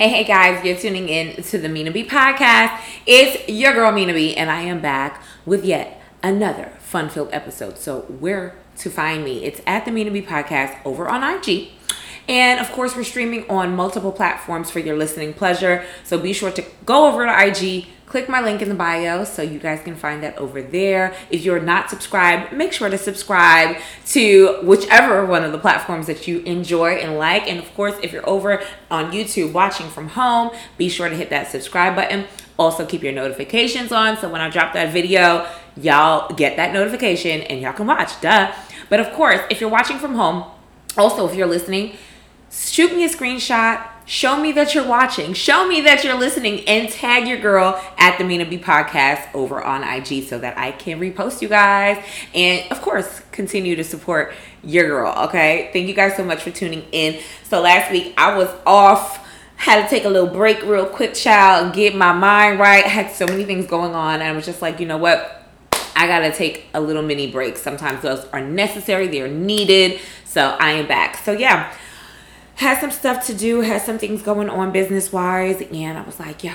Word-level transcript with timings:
Hey, 0.00 0.08
hey 0.08 0.24
guys, 0.24 0.64
you're 0.64 0.78
tuning 0.78 1.10
in 1.10 1.42
to 1.42 1.58
the 1.58 1.68
Mina 1.68 1.90
B 1.90 2.06
podcast. 2.06 2.80
It's 3.04 3.46
your 3.50 3.74
girl 3.74 3.92
Mina 3.92 4.14
B, 4.14 4.34
and 4.34 4.50
I 4.50 4.62
am 4.62 4.80
back 4.80 5.22
with 5.44 5.62
yet 5.62 6.00
another 6.22 6.72
fun 6.78 7.10
filled 7.10 7.28
episode. 7.32 7.76
So, 7.76 8.00
where 8.18 8.56
to 8.78 8.88
find 8.88 9.22
me? 9.22 9.44
It's 9.44 9.60
at 9.66 9.84
the 9.84 9.90
Mina 9.90 10.10
B 10.10 10.22
podcast 10.22 10.78
over 10.86 11.06
on 11.06 11.22
IG. 11.22 11.72
And 12.30 12.60
of 12.60 12.70
course, 12.70 12.94
we're 12.94 13.02
streaming 13.02 13.50
on 13.50 13.74
multiple 13.74 14.12
platforms 14.12 14.70
for 14.70 14.78
your 14.78 14.96
listening 14.96 15.34
pleasure. 15.34 15.84
So 16.04 16.16
be 16.16 16.32
sure 16.32 16.52
to 16.52 16.64
go 16.86 17.08
over 17.08 17.26
to 17.26 17.46
IG, 17.46 17.86
click 18.06 18.28
my 18.28 18.40
link 18.40 18.62
in 18.62 18.68
the 18.68 18.74
bio 18.76 19.24
so 19.24 19.42
you 19.42 19.58
guys 19.58 19.82
can 19.82 19.96
find 19.96 20.22
that 20.22 20.38
over 20.38 20.62
there. 20.62 21.12
If 21.28 21.44
you're 21.44 21.58
not 21.60 21.90
subscribed, 21.90 22.52
make 22.52 22.72
sure 22.72 22.88
to 22.88 22.96
subscribe 22.96 23.78
to 24.06 24.60
whichever 24.62 25.26
one 25.26 25.42
of 25.42 25.50
the 25.50 25.58
platforms 25.58 26.06
that 26.06 26.28
you 26.28 26.38
enjoy 26.42 26.92
and 26.98 27.18
like. 27.18 27.48
And 27.48 27.58
of 27.58 27.74
course, 27.74 27.96
if 28.00 28.12
you're 28.12 28.28
over 28.30 28.62
on 28.92 29.10
YouTube 29.10 29.52
watching 29.52 29.88
from 29.88 30.10
home, 30.10 30.52
be 30.78 30.88
sure 30.88 31.08
to 31.08 31.16
hit 31.16 31.30
that 31.30 31.48
subscribe 31.48 31.96
button. 31.96 32.26
Also, 32.60 32.86
keep 32.86 33.02
your 33.02 33.12
notifications 33.12 33.90
on 33.90 34.16
so 34.16 34.28
when 34.28 34.40
I 34.40 34.50
drop 34.50 34.72
that 34.74 34.92
video, 34.92 35.48
y'all 35.76 36.32
get 36.36 36.54
that 36.58 36.72
notification 36.72 37.40
and 37.40 37.60
y'all 37.60 37.72
can 37.72 37.88
watch. 37.88 38.20
Duh. 38.20 38.52
But 38.88 39.00
of 39.00 39.10
course, 39.14 39.40
if 39.50 39.60
you're 39.60 39.70
watching 39.70 39.98
from 39.98 40.14
home, 40.14 40.44
also 40.96 41.28
if 41.28 41.34
you're 41.34 41.48
listening, 41.48 41.96
shoot 42.50 42.94
me 42.94 43.04
a 43.04 43.08
screenshot 43.08 43.86
Show 44.10 44.40
me 44.40 44.50
that 44.52 44.74
you're 44.74 44.88
watching. 44.88 45.34
Show 45.34 45.68
me 45.68 45.82
that 45.82 46.02
you're 46.02 46.18
listening 46.18 46.66
and 46.66 46.88
tag 46.88 47.28
your 47.28 47.38
girl 47.38 47.80
at 47.96 48.18
the 48.18 48.24
Mina 48.24 48.44
B 48.44 48.58
podcast 48.58 49.32
over 49.34 49.62
on 49.62 49.84
IG 49.84 50.24
so 50.24 50.36
that 50.36 50.58
I 50.58 50.72
can 50.72 50.98
repost 50.98 51.40
you 51.40 51.48
guys. 51.48 52.04
And 52.34 52.72
of 52.72 52.82
course, 52.82 53.22
continue 53.30 53.76
to 53.76 53.84
support 53.84 54.34
your 54.64 54.88
girl. 54.88 55.14
Okay. 55.28 55.70
Thank 55.72 55.86
you 55.86 55.94
guys 55.94 56.16
so 56.16 56.24
much 56.24 56.42
for 56.42 56.50
tuning 56.50 56.82
in. 56.90 57.20
So 57.44 57.60
last 57.60 57.92
week 57.92 58.12
I 58.18 58.36
was 58.36 58.48
off 58.66 59.24
had 59.54 59.84
to 59.84 59.88
take 59.88 60.04
a 60.04 60.08
little 60.08 60.34
break 60.34 60.60
real 60.64 60.86
quick, 60.86 61.14
child, 61.14 61.72
get 61.72 61.94
my 61.94 62.12
mind 62.12 62.58
right. 62.58 62.84
I 62.84 62.88
had 62.88 63.12
so 63.12 63.26
many 63.26 63.44
things 63.44 63.68
going 63.68 63.94
on, 63.94 64.14
and 64.14 64.24
I 64.24 64.32
was 64.32 64.46
just 64.46 64.60
like, 64.60 64.80
you 64.80 64.86
know 64.86 64.96
what? 64.96 65.46
I 65.94 66.08
gotta 66.08 66.32
take 66.32 66.66
a 66.74 66.80
little 66.80 67.02
mini 67.02 67.30
break. 67.30 67.58
Sometimes 67.58 68.02
those 68.02 68.24
are 68.32 68.40
necessary, 68.40 69.06
they're 69.06 69.28
needed. 69.28 70.00
So 70.24 70.56
I 70.58 70.72
am 70.72 70.88
back. 70.88 71.18
So 71.18 71.32
yeah, 71.32 71.72
had 72.60 72.78
some 72.78 72.90
stuff 72.90 73.24
to 73.24 73.32
do, 73.32 73.62
had 73.62 73.80
some 73.80 73.96
things 73.96 74.20
going 74.20 74.50
on 74.50 74.70
business 74.70 75.10
wise, 75.10 75.62
and 75.62 75.96
I 75.96 76.02
was 76.02 76.20
like, 76.20 76.44
yo, 76.44 76.52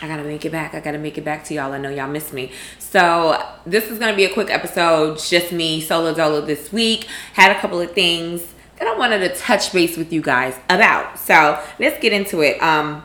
I 0.00 0.08
gotta 0.08 0.24
make 0.24 0.46
it 0.46 0.50
back. 0.50 0.72
I 0.72 0.80
gotta 0.80 0.96
make 0.96 1.18
it 1.18 1.26
back 1.26 1.44
to 1.44 1.54
y'all. 1.54 1.74
I 1.74 1.78
know 1.78 1.90
y'all 1.90 2.08
miss 2.08 2.32
me. 2.32 2.50
So 2.78 3.38
this 3.66 3.90
is 3.90 3.98
gonna 3.98 4.16
be 4.16 4.24
a 4.24 4.32
quick 4.32 4.48
episode, 4.48 5.18
just 5.18 5.52
me 5.52 5.82
solo 5.82 6.14
dolo 6.14 6.40
this 6.40 6.72
week. 6.72 7.06
Had 7.34 7.54
a 7.54 7.60
couple 7.60 7.82
of 7.82 7.92
things 7.92 8.54
that 8.78 8.88
I 8.88 8.96
wanted 8.96 9.18
to 9.18 9.36
touch 9.36 9.74
base 9.74 9.98
with 9.98 10.10
you 10.10 10.22
guys 10.22 10.58
about. 10.70 11.18
So 11.18 11.62
let's 11.78 12.00
get 12.00 12.14
into 12.14 12.40
it. 12.40 12.58
Um, 12.62 13.04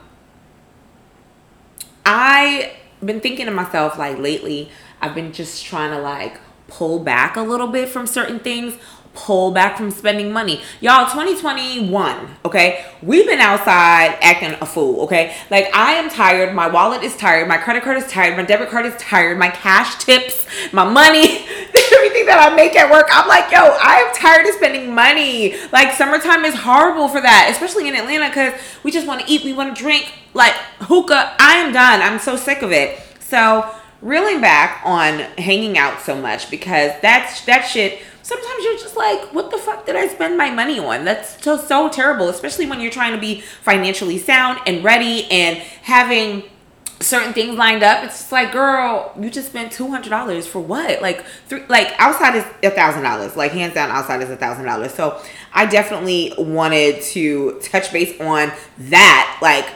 I 2.05 2.77
been 3.03 3.19
thinking 3.19 3.45
to 3.45 3.51
myself 3.51 3.97
like 3.97 4.17
lately. 4.19 4.69
I've 5.01 5.13
been 5.13 5.33
just 5.33 5.65
trying 5.65 5.91
to 5.91 5.99
like 5.99 6.39
pull 6.69 6.99
back 6.99 7.35
a 7.35 7.41
little 7.41 7.67
bit 7.67 7.89
from 7.89 8.07
certain 8.07 8.39
things 8.39 8.75
pull 9.17 9.51
back 9.51 9.75
from 9.77 9.89
spending 9.89 10.31
money. 10.31 10.61
Y'all, 10.79 11.05
2021, 11.09 12.37
okay? 12.45 12.85
We've 13.01 13.25
been 13.25 13.39
outside 13.39 14.17
acting 14.21 14.55
a 14.61 14.65
fool, 14.65 15.01
okay? 15.01 15.35
Like, 15.49 15.75
I 15.75 15.93
am 15.93 16.09
tired. 16.09 16.53
My 16.53 16.67
wallet 16.67 17.01
is 17.03 17.17
tired. 17.17 17.47
My 17.47 17.57
credit 17.57 17.83
card 17.83 17.97
is 17.97 18.07
tired. 18.07 18.37
My 18.37 18.43
debit 18.43 18.69
card 18.69 18.85
is 18.85 18.95
tired. 18.97 19.37
My 19.37 19.49
cash 19.49 20.03
tips, 20.03 20.45
my 20.71 20.83
money, 20.83 21.19
everything 21.93 22.27
that 22.27 22.37
I 22.39 22.55
make 22.55 22.75
at 22.75 22.89
work. 22.91 23.07
I'm 23.11 23.27
like, 23.27 23.51
yo, 23.51 23.59
I 23.59 24.05
am 24.07 24.15
tired 24.15 24.47
of 24.47 24.53
spending 24.53 24.93
money. 24.93 25.55
Like, 25.71 25.93
summertime 25.93 26.45
is 26.45 26.53
horrible 26.53 27.07
for 27.07 27.19
that, 27.19 27.49
especially 27.51 27.87
in 27.87 27.95
Atlanta 27.95 28.27
because 28.27 28.53
we 28.83 28.91
just 28.91 29.07
want 29.07 29.21
to 29.21 29.31
eat, 29.31 29.43
we 29.43 29.53
want 29.53 29.75
to 29.75 29.81
drink, 29.81 30.13
like 30.33 30.53
hookah. 30.79 31.35
I 31.39 31.55
am 31.55 31.73
done. 31.73 32.01
I'm 32.01 32.19
so 32.19 32.35
sick 32.35 32.61
of 32.61 32.71
it. 32.71 32.99
So, 33.19 33.69
reeling 34.01 34.41
back 34.41 34.81
on 34.85 35.19
hanging 35.37 35.77
out 35.77 36.01
so 36.01 36.19
much 36.19 36.49
because 36.51 36.91
that's 37.01 37.45
that 37.45 37.63
shit 37.63 38.01
sometimes 38.27 38.61
you're 38.61 38.77
just 38.77 38.97
like, 38.97 39.33
what 39.33 39.51
the 39.51 39.57
fuck 39.57 39.85
did 39.85 39.95
I 39.95 40.07
spend 40.09 40.37
my 40.37 40.51
money 40.51 40.79
on? 40.79 41.05
That's 41.05 41.41
so 41.41 41.57
so 41.57 41.87
terrible, 41.89 42.27
especially 42.27 42.65
when 42.65 42.81
you're 42.81 42.91
trying 42.91 43.13
to 43.13 43.19
be 43.19 43.39
financially 43.39 44.17
sound 44.17 44.59
and 44.67 44.83
ready 44.83 45.31
and 45.31 45.57
having 45.57 46.43
certain 46.99 47.31
things 47.31 47.55
lined 47.57 47.83
up. 47.83 48.03
It's 48.03 48.17
just 48.17 48.31
like, 48.33 48.51
girl, 48.51 49.13
you 49.17 49.29
just 49.29 49.47
spent 49.49 49.71
two 49.71 49.87
hundred 49.87 50.09
dollars 50.09 50.45
for 50.45 50.59
what? 50.59 51.01
Like 51.01 51.25
three 51.47 51.63
like 51.69 51.93
outside 51.99 52.35
is 52.35 52.43
a 52.63 52.69
thousand 52.69 53.03
dollars. 53.03 53.37
Like 53.37 53.53
hands 53.53 53.73
down 53.73 53.91
outside 53.91 54.21
is 54.21 54.29
a 54.29 54.35
thousand 54.35 54.65
dollars. 54.65 54.93
So 54.93 55.21
I 55.53 55.65
definitely 55.65 56.33
wanted 56.37 57.01
to 57.13 57.59
touch 57.61 57.93
base 57.93 58.19
on 58.19 58.51
that. 58.77 59.39
Like, 59.41 59.67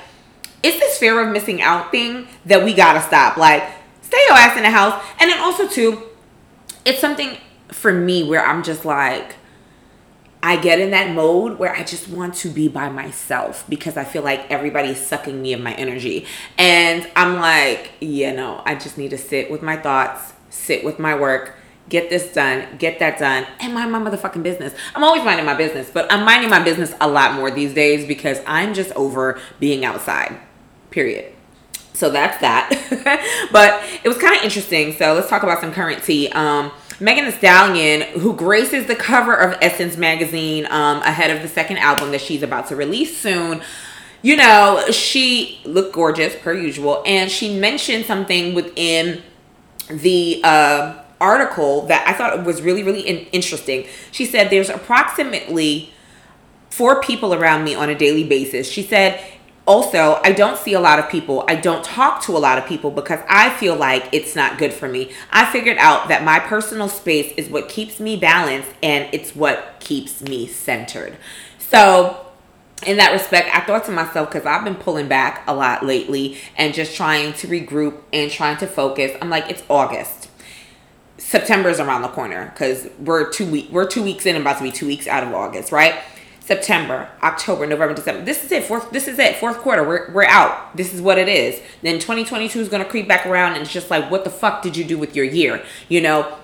it's 0.62 0.78
this 0.78 0.98
fear 0.98 1.26
of 1.26 1.32
missing 1.32 1.62
out 1.62 1.90
thing 1.92 2.28
that 2.46 2.66
we 2.66 2.74
gotta 2.74 3.02
stop. 3.02 3.38
Like, 3.38 3.64
stay 4.12 4.20
your 4.28 4.38
ass 4.38 4.58
in 4.58 4.64
the 4.64 4.70
house. 4.70 5.02
And 5.20 5.32
then 5.32 5.40
also 5.40 5.68
too, 5.68 6.04
it's 6.84 7.00
something 7.00 7.38
for 7.70 7.94
me 7.94 8.28
where 8.28 8.46
I'm 8.46 8.62
just 8.62 8.84
like, 8.84 9.36
I 10.44 10.58
get 10.58 10.80
in 10.80 10.92
that 10.92 11.14
mode 11.14 11.60
where 11.60 11.74
I 11.74 11.84
just 11.84 12.10
want 12.10 12.34
to 12.36 12.50
be 12.50 12.68
by 12.68 12.90
myself 12.90 13.64
because 13.70 13.96
I 13.96 14.04
feel 14.04 14.24
like 14.24 14.50
everybody's 14.50 15.00
sucking 15.00 15.40
me 15.40 15.54
of 15.54 15.62
my 15.62 15.74
energy. 15.76 16.26
And 16.58 17.10
I'm 17.16 17.36
like, 17.36 17.92
yeah, 18.02 18.34
no, 18.34 18.62
I 18.66 18.76
just 18.76 18.98
need 18.98 19.12
to 19.12 19.18
sit 19.18 19.52
with 19.52 19.62
my 19.62 19.78
thoughts, 19.78 20.34
sit 20.50 20.84
with 20.84 20.98
my 20.98 21.18
work, 21.18 21.56
get 21.90 22.10
this 22.10 22.34
done, 22.34 22.66
get 22.80 23.00
that 23.00 23.20
done, 23.20 23.46
and 23.60 23.74
mind 23.74 23.92
my 23.92 24.00
motherfucking 24.00 24.42
business. 24.42 24.74
I'm 24.96 25.04
always 25.04 25.24
minding 25.24 25.46
my 25.46 25.54
business, 25.54 25.92
but 25.94 26.12
I'm 26.12 26.26
minding 26.26 26.50
my 26.50 26.62
business 26.64 26.94
a 27.00 27.08
lot 27.08 27.36
more 27.36 27.52
these 27.52 27.74
days 27.74 28.08
because 28.08 28.40
I'm 28.48 28.74
just 28.74 28.92
over 28.94 29.40
being 29.60 29.86
outside, 29.86 30.38
period. 30.90 31.34
So 32.02 32.10
that's 32.10 32.42
that. 32.42 32.68
but 33.52 33.80
it 34.04 34.08
was 34.08 34.18
kind 34.18 34.36
of 34.36 34.44
interesting. 34.44 34.94
So 34.94 35.14
let's 35.14 35.30
talk 35.30 35.44
about 35.44 35.62
some 35.62 35.72
currency. 35.72 36.32
Um, 36.32 36.72
Megan 37.00 37.26
Thee 37.26 37.32
Stallion, 37.32 38.02
who 38.20 38.36
graces 38.36 38.88
the 38.88 38.96
cover 38.96 39.36
of 39.36 39.56
Essence 39.62 39.98
magazine 39.98 40.66
um, 40.72 41.04
ahead 41.04 41.30
of 41.30 41.44
the 41.44 41.48
second 41.48 41.78
album 41.78 42.10
that 42.10 42.20
she's 42.22 42.42
about 42.42 42.68
to 42.70 42.76
release 42.76 43.16
soon, 43.16 43.62
you 44.24 44.36
know, 44.36 44.84
she 44.90 45.62
looked 45.64 45.94
gorgeous 45.94 46.36
per 46.36 46.54
usual, 46.54 47.04
and 47.06 47.30
she 47.30 47.56
mentioned 47.60 48.06
something 48.06 48.56
within 48.56 49.22
the 49.88 50.42
uh, 50.44 51.04
article 51.20 51.86
that 51.86 52.08
I 52.08 52.14
thought 52.14 52.44
was 52.44 52.64
really, 52.64 52.82
really 52.82 53.02
in- 53.02 53.28
interesting. 53.28 53.86
She 54.12 54.26
said, 54.26 54.50
There's 54.50 54.70
approximately 54.70 55.94
four 56.72 57.00
people 57.00 57.36
around 57.36 57.64
me 57.64 57.76
on 57.76 57.92
a 57.92 57.96
daily 57.96 58.24
basis. 58.24 58.68
She 58.68 58.82
said, 58.82 59.24
also, 59.68 60.20
I 60.24 60.32
don't 60.32 60.58
see 60.58 60.74
a 60.74 60.80
lot 60.80 60.98
of 60.98 61.10
people. 61.10 61.46
I 61.48 61.56
don't 61.56 61.84
talk 61.84 62.24
to 62.24 62.36
a 62.36 62.40
lot 62.40 62.58
of 62.58 62.66
people 62.66 62.90
because 62.90 63.20
I 63.30 63.52
feel 63.52 63.76
like 63.76 64.10
it's 64.12 64.36
not 64.36 64.58
good 64.58 64.74
for 64.74 64.88
me. 64.88 65.12
I 65.32 65.46
figured 65.52 65.78
out 65.78 66.08
that 66.08 66.24
my 66.24 66.40
personal 66.40 66.90
space 66.90 67.32
is 67.38 67.48
what 67.48 67.70
keeps 67.70 68.00
me 68.00 68.18
balanced 68.18 68.72
and 68.82 69.08
it's 69.14 69.36
what 69.36 69.76
keeps 69.80 70.22
me 70.22 70.48
centered. 70.48 71.16
So, 71.60 72.26
in 72.86 72.98
that 72.98 73.12
respect, 73.12 73.56
I 73.56 73.62
thought 73.62 73.86
to 73.86 73.92
myself, 73.92 74.32
because 74.32 74.48
I've 74.48 74.64
been 74.64 74.76
pulling 74.76 75.08
back 75.08 75.44
a 75.48 75.54
lot 75.54 75.86
lately 75.86 76.40
and 76.58 76.74
just 76.74 76.96
trying 76.96 77.34
to 77.34 77.48
regroup 77.48 78.02
and 78.12 78.32
trying 78.32 78.58
to 78.58 78.68
focus. 78.68 79.16
I'm 79.22 79.30
like, 79.30 79.50
it's 79.50 79.64
August. 79.70 80.30
September's 81.20 81.80
around 81.80 82.02
the 82.02 82.08
corner 82.08 82.52
because 82.52 82.90
we're 82.98 83.30
two 83.30 83.46
week 83.46 83.70
we're 83.72 83.86
two 83.86 84.02
weeks 84.02 84.26
in 84.26 84.36
and 84.36 84.42
about 84.42 84.58
to 84.58 84.64
be 84.64 84.72
two 84.72 84.88
weeks 84.88 85.06
out 85.06 85.24
of 85.24 85.32
August, 85.36 85.72
right? 85.72 85.96
September, 86.42 87.10
October, 87.22 87.66
November, 87.68 87.94
December. 87.94 88.24
This 88.26 88.44
is 88.44 88.52
it. 88.52 88.64
Fourth. 88.64 88.92
This 88.92 89.08
is 89.08 89.20
it. 89.20 89.38
Fourth 89.38 89.60
quarter. 89.60 89.88
We're 89.88 90.12
we're 90.12 90.26
out. 90.26 90.76
This 90.76 90.94
is 90.94 91.02
what 91.02 91.18
it 91.18 91.30
is. 91.30 91.62
Then 91.82 91.96
2022 91.96 92.60
is 92.60 92.68
gonna 92.68 92.84
creep 92.84 93.08
back 93.08 93.26
around, 93.26 93.54
and 93.54 93.62
it's 93.62 93.72
just 93.72 93.90
like, 93.90 94.10
what 94.10 94.24
the 94.24 94.30
fuck 94.30 94.62
did 94.62 94.76
you 94.76 94.84
do 94.84 94.98
with 94.98 95.16
your 95.16 95.26
year? 95.26 95.64
You 95.88 96.02
know. 96.02 96.38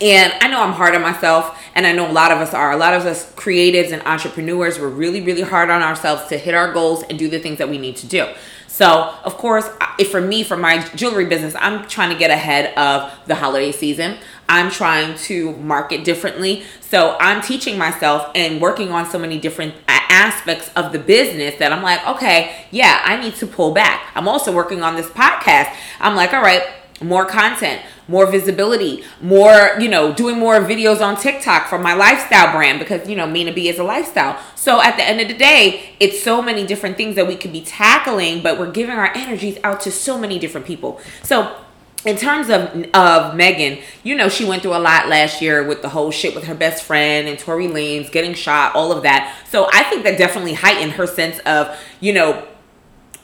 And 0.00 0.32
I 0.40 0.48
know 0.48 0.60
I'm 0.60 0.72
hard 0.72 0.94
on 0.94 1.02
myself, 1.02 1.58
and 1.74 1.86
I 1.86 1.92
know 1.92 2.10
a 2.10 2.12
lot 2.12 2.32
of 2.32 2.38
us 2.38 2.54
are. 2.54 2.72
A 2.72 2.76
lot 2.76 2.94
of 2.94 3.06
us 3.06 3.32
creatives 3.34 3.92
and 3.92 4.02
entrepreneurs, 4.02 4.78
we're 4.78 4.88
really, 4.88 5.20
really 5.20 5.42
hard 5.42 5.70
on 5.70 5.82
ourselves 5.82 6.26
to 6.28 6.38
hit 6.38 6.54
our 6.54 6.72
goals 6.72 7.02
and 7.04 7.18
do 7.18 7.28
the 7.28 7.38
things 7.38 7.58
that 7.58 7.68
we 7.68 7.78
need 7.78 7.96
to 7.96 8.06
do. 8.06 8.26
So, 8.66 9.14
of 9.24 9.36
course, 9.36 9.68
if 9.98 10.10
for 10.10 10.20
me, 10.20 10.42
for 10.42 10.56
my 10.56 10.82
jewelry 10.94 11.26
business, 11.26 11.54
I'm 11.58 11.86
trying 11.88 12.10
to 12.10 12.18
get 12.18 12.30
ahead 12.30 12.76
of 12.78 13.12
the 13.26 13.34
holiday 13.34 13.70
season. 13.70 14.16
I'm 14.48 14.70
trying 14.70 15.16
to 15.18 15.52
market 15.56 16.04
differently. 16.04 16.64
So, 16.80 17.16
I'm 17.20 17.42
teaching 17.42 17.76
myself 17.76 18.30
and 18.34 18.62
working 18.62 18.90
on 18.90 19.08
so 19.08 19.18
many 19.18 19.38
different 19.38 19.74
aspects 19.88 20.70
of 20.74 20.92
the 20.92 20.98
business 20.98 21.56
that 21.56 21.72
I'm 21.72 21.82
like, 21.82 22.06
okay, 22.06 22.66
yeah, 22.70 23.02
I 23.04 23.20
need 23.20 23.34
to 23.36 23.46
pull 23.46 23.72
back. 23.72 24.10
I'm 24.14 24.28
also 24.28 24.52
working 24.52 24.82
on 24.82 24.96
this 24.96 25.08
podcast. 25.08 25.74
I'm 26.00 26.14
like, 26.14 26.32
all 26.32 26.42
right, 26.42 26.62
more 27.02 27.26
content, 27.26 27.82
more 28.08 28.26
visibility, 28.26 29.04
more, 29.20 29.70
you 29.78 29.88
know, 29.88 30.12
doing 30.12 30.38
more 30.38 30.60
videos 30.60 31.00
on 31.00 31.16
TikTok 31.16 31.68
for 31.68 31.78
my 31.78 31.94
lifestyle 31.94 32.52
brand 32.52 32.78
because, 32.78 33.08
you 33.08 33.16
know, 33.16 33.26
Mina 33.26 33.52
B 33.52 33.68
is 33.68 33.78
a 33.78 33.84
lifestyle. 33.84 34.40
So 34.54 34.80
at 34.82 34.96
the 34.96 35.04
end 35.04 35.20
of 35.20 35.28
the 35.28 35.34
day, 35.34 35.94
it's 36.00 36.22
so 36.22 36.42
many 36.42 36.66
different 36.66 36.96
things 36.96 37.16
that 37.16 37.26
we 37.26 37.36
could 37.36 37.52
be 37.52 37.62
tackling, 37.62 38.42
but 38.42 38.58
we're 38.58 38.70
giving 38.70 38.96
our 38.96 39.14
energies 39.14 39.58
out 39.64 39.80
to 39.82 39.90
so 39.90 40.18
many 40.18 40.38
different 40.38 40.66
people. 40.66 41.00
So 41.22 41.56
in 42.04 42.16
terms 42.16 42.50
of 42.50 42.86
of 42.94 43.36
Megan, 43.36 43.78
you 44.02 44.16
know, 44.16 44.28
she 44.28 44.44
went 44.44 44.62
through 44.62 44.74
a 44.74 44.78
lot 44.78 45.08
last 45.08 45.40
year 45.40 45.62
with 45.66 45.82
the 45.82 45.88
whole 45.88 46.10
shit 46.10 46.34
with 46.34 46.44
her 46.44 46.54
best 46.54 46.82
friend 46.82 47.28
and 47.28 47.38
Tory 47.38 47.68
Lanez 47.68 48.10
getting 48.10 48.34
shot, 48.34 48.74
all 48.74 48.92
of 48.92 49.04
that. 49.04 49.36
So 49.50 49.68
I 49.72 49.84
think 49.84 50.02
that 50.04 50.18
definitely 50.18 50.54
heightened 50.54 50.92
her 50.92 51.06
sense 51.06 51.38
of, 51.40 51.76
you 52.00 52.12
know, 52.12 52.46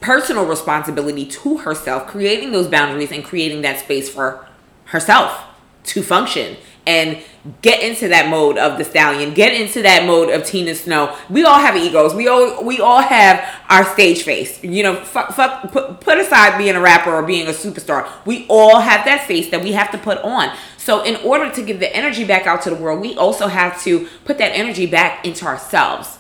personal 0.01 0.47
responsibility 0.47 1.27
to 1.27 1.59
herself, 1.59 2.07
creating 2.07 2.53
those 2.53 2.69
boundaries 2.69 3.13
and 3.13 3.25
creating 3.25 3.63
that 3.63 3.81
space 3.81 4.09
for 4.09 4.47
herself 4.87 5.45
to 5.85 6.03
function 6.03 6.57
and 6.87 7.19
get 7.61 7.83
into 7.83 8.09
that 8.09 8.31
mode 8.31 8.57
of 8.57 8.79
the 8.79 8.85
stallion 8.85 9.35
get 9.35 9.53
into 9.53 9.83
that 9.83 10.07
mode 10.07 10.31
of 10.31 10.45
tina 10.45 10.75
snow. 10.75 11.15
We 11.29 11.45
all 11.45 11.59
have 11.59 11.77
egos. 11.77 12.15
We 12.15 12.29
all 12.29 12.65
we 12.65 12.81
all 12.81 13.01
have 13.01 13.47
our 13.69 13.85
stage 13.85 14.23
face. 14.23 14.63
You 14.65 14.83
know 14.83 14.95
fuck, 14.97 15.33
fuck 15.35 15.71
put, 15.71 16.01
put 16.01 16.19
aside 16.19 16.57
being 16.59 16.77
a 16.77 16.81
rapper 16.81 17.13
or 17.13 17.23
being 17.23 17.47
a 17.47 17.53
superstar. 17.53 18.09
We 18.25 18.47
all 18.49 18.81
have 18.81 19.05
that 19.05 19.27
face 19.27 19.51
that 19.51 19.63
we 19.63 19.73
have 19.73 19.91
to 19.93 19.99
put 19.99 20.19
on. 20.19 20.57
So 20.79 21.03
in 21.03 21.17
order 21.17 21.53
to 21.53 21.63
give 21.63 21.81
the 21.81 21.95
energy 21.95 22.25
back 22.25 22.47
out 22.47 22.63
to 22.63 22.71
the 22.71 22.77
world 22.77 23.01
we 23.01 23.17
also 23.17 23.49
have 23.49 23.81
to 23.83 24.09
put 24.25 24.39
that 24.39 24.53
energy 24.53 24.87
back 24.87 25.27
into 25.27 25.45
ourselves 25.45 26.18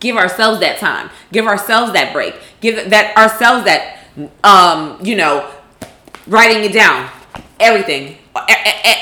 give 0.00 0.16
ourselves 0.16 0.60
that 0.60 0.78
time 0.78 1.10
give 1.32 1.46
ourselves 1.46 1.92
that 1.92 2.12
break 2.12 2.34
give 2.60 2.90
that 2.90 3.16
ourselves 3.16 3.64
that 3.64 3.98
um 4.44 4.98
you 5.04 5.16
know 5.16 5.50
writing 6.26 6.64
it 6.64 6.72
down 6.72 7.08
everything 7.60 8.16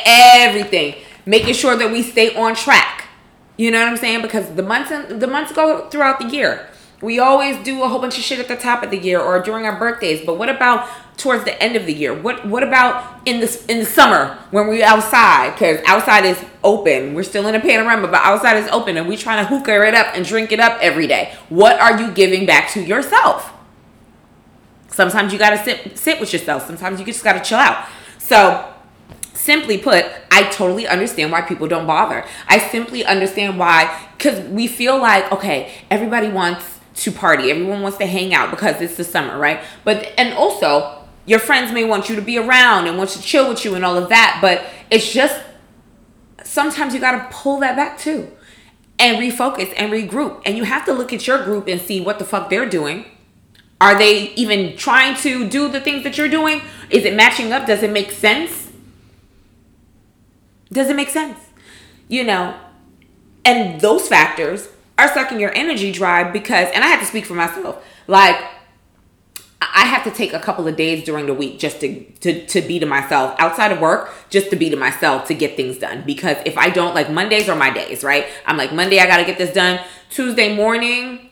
everything, 0.07 0.95
making 1.25 1.55
sure 1.55 1.77
that 1.77 1.91
we 1.91 2.03
stay 2.03 2.35
on 2.35 2.55
track. 2.55 3.09
You 3.57 3.71
know 3.71 3.81
what 3.81 3.89
I'm 3.89 3.97
saying? 3.97 4.23
Because 4.23 4.55
the 4.55 4.63
months 4.63 4.91
and 4.91 5.21
the 5.21 5.27
months 5.27 5.53
go 5.53 5.89
throughout 5.89 6.21
the 6.21 6.27
year. 6.27 6.69
We 7.03 7.19
always 7.19 7.63
do 7.63 7.83
a 7.83 7.89
whole 7.89 8.01
bunch 8.01 8.17
of 8.17 8.25
shit 8.25 8.39
at 8.39 8.49
the 8.49 8.57
top 8.57 8.83
of 8.83 8.91
the 8.91 8.99
year 8.99 9.21
or 9.21 9.41
during 9.43 9.67
our 9.67 9.79
birthdays. 9.79 10.25
But 10.25 10.39
what 10.39 10.49
about 10.49 10.89
towards 11.17 11.45
the 11.45 11.63
end 11.63 11.77
of 11.77 11.87
the 11.87 11.93
year? 11.93 12.15
What 12.15 12.47
what 12.47 12.63
about 12.63 13.21
in 13.27 13.41
the 13.41 13.65
in 13.69 13.79
the 13.79 13.85
summer 13.85 14.39
when 14.51 14.67
we're 14.69 14.85
outside? 14.85 15.53
Because 15.53 15.81
outside 15.87 16.25
is 16.25 16.43
open. 16.63 17.15
We're 17.15 17.23
still 17.23 17.47
in 17.47 17.55
a 17.55 17.61
panorama, 17.61 18.09
but 18.09 18.21
outside 18.23 18.57
is 18.57 18.69
open, 18.69 18.97
and 18.97 19.09
we 19.09 19.17
trying 19.17 19.45
to 19.45 19.49
hookah 19.49 19.87
it 19.87 19.95
up 19.95 20.15
and 20.15 20.25
drink 20.25 20.53
it 20.53 20.61
up 20.61 20.79
every 20.81 21.07
day. 21.07 21.35
What 21.49 21.81
are 21.81 22.01
you 22.01 22.11
giving 22.11 22.47
back 22.47 22.71
to 22.73 22.83
yourself? 22.83 23.53
Sometimes 24.89 25.33
you 25.33 25.39
gotta 25.39 25.63
sit 25.63 25.99
sit 25.99 26.21
with 26.21 26.33
yourself. 26.33 26.67
Sometimes 26.67 27.01
you 27.01 27.07
just 27.07 27.25
gotta 27.25 27.41
chill 27.41 27.59
out. 27.59 27.87
So 28.19 28.73
simply 29.47 29.79
put, 29.79 30.05
I 30.31 30.45
totally 30.51 30.89
understand 30.89 31.31
why 31.31 31.43
people 31.43 31.69
don't 31.69 31.87
bother. 31.87 32.25
I 32.49 32.59
simply 32.59 33.05
understand 33.05 33.59
why, 33.59 34.09
because 34.17 34.41
we 34.49 34.67
feel 34.67 34.99
like, 34.99 35.31
okay, 35.31 35.73
everybody 35.91 36.29
wants 36.29 36.81
to 36.97 37.13
party, 37.13 37.51
everyone 37.51 37.83
wants 37.83 37.99
to 37.99 38.07
hang 38.07 38.35
out 38.35 38.51
because 38.51 38.81
it's 38.81 38.97
the 38.97 39.05
summer, 39.05 39.39
right? 39.39 39.63
But, 39.85 40.13
and 40.19 40.35
also, 40.35 40.96
your 41.27 41.39
friends 41.39 41.73
may 41.73 41.85
want 41.85 42.09
you 42.09 42.17
to 42.17 42.23
be 42.23 42.39
around 42.39 42.87
and 42.87 42.97
want 42.97 43.11
to 43.11 43.21
chill 43.21 43.49
with 43.49 43.65
you 43.65 43.75
and 43.75 43.85
all 43.85 43.97
of 43.97 44.09
that, 44.09 44.39
but 44.41 44.65
it's 44.91 45.13
just 45.13 45.41
sometimes 46.45 46.95
you 46.95 47.01
got 47.01 47.13
to 47.13 47.37
pull 47.37 47.61
that 47.61 47.77
back 47.77 47.99
too 47.99 48.31
and 48.99 49.19
refocus 49.19 49.73
and 49.77 49.93
regroup. 49.93 50.41
And 50.47 50.57
you 50.57 50.65
have 50.65 50.85
to 50.87 50.93
look 50.93 51.13
at 51.13 51.27
your 51.27 51.45
group 51.45 51.69
and 51.69 51.81
see 51.81 52.01
what 52.01 52.19
the 52.19 52.25
fuck 52.25 52.49
they're 52.49 52.69
doing. 52.69 53.05
Are 53.81 53.99
they 53.99 54.31
even 54.35 54.77
trying 54.77 55.17
to 55.17 55.49
do 55.49 55.69
the 55.69 55.81
things 55.81 56.03
that 56.05 56.17
you're 56.17 56.29
doing? 56.29 56.63
Is 56.89 57.05
it 57.05 57.15
matching 57.15 57.53
up? 57.53 57.67
Does 57.67 57.83
it 57.83 57.91
make 57.91 58.11
sense? 58.11 58.73
Does 60.73 60.89
it 60.89 60.97
make 60.97 61.11
sense? 61.11 61.39
You 62.09 62.25
know, 62.25 62.59
and 63.45 63.81
those 63.81 64.09
factors 64.09 64.69
are 64.99 65.13
sucking 65.13 65.39
your 65.39 65.55
energy 65.55 65.93
dry 65.93 66.25
because, 66.25 66.69
and 66.75 66.83
I 66.83 66.87
have 66.89 67.01
to 67.01 67.07
speak 67.07 67.27
for 67.27 67.35
myself, 67.35 67.85
like, 68.07 68.41
I 69.61 69.87
have 69.87 70.05
to 70.05 70.11
take 70.11 70.33
a 70.33 70.39
couple 70.39 70.69
of 70.69 70.77
days 70.77 71.05
during 71.05 71.27
the 71.27 71.35
week 71.35 71.59
just 71.59 71.81
to, 71.81 72.05
to 72.21 72.47
to 72.47 72.61
be 72.61 72.79
to 72.79 72.87
myself 72.87 73.35
outside 73.39 73.73
of 73.73 73.81
work, 73.81 74.13
just 74.29 74.51
to 74.51 74.57
be 74.57 74.69
to 74.71 74.77
myself 74.77 75.27
to 75.29 75.35
get 75.35 75.57
things 75.57 75.79
done. 75.79 76.03
Because 76.05 76.37
if 76.45 76.59
I 76.59 76.71
don't, 76.71 76.95
like 76.95 77.11
Mondays 77.11 77.49
are 77.49 77.57
my 77.57 77.71
days, 77.71 78.05
right? 78.05 78.27
I'm 78.47 78.57
like 78.57 78.73
Monday, 78.73 78.99
I 78.99 79.07
gotta 79.07 79.25
get 79.25 79.39
this 79.39 79.53
done. 79.53 79.81
Tuesday 80.11 80.55
morning, 80.55 81.31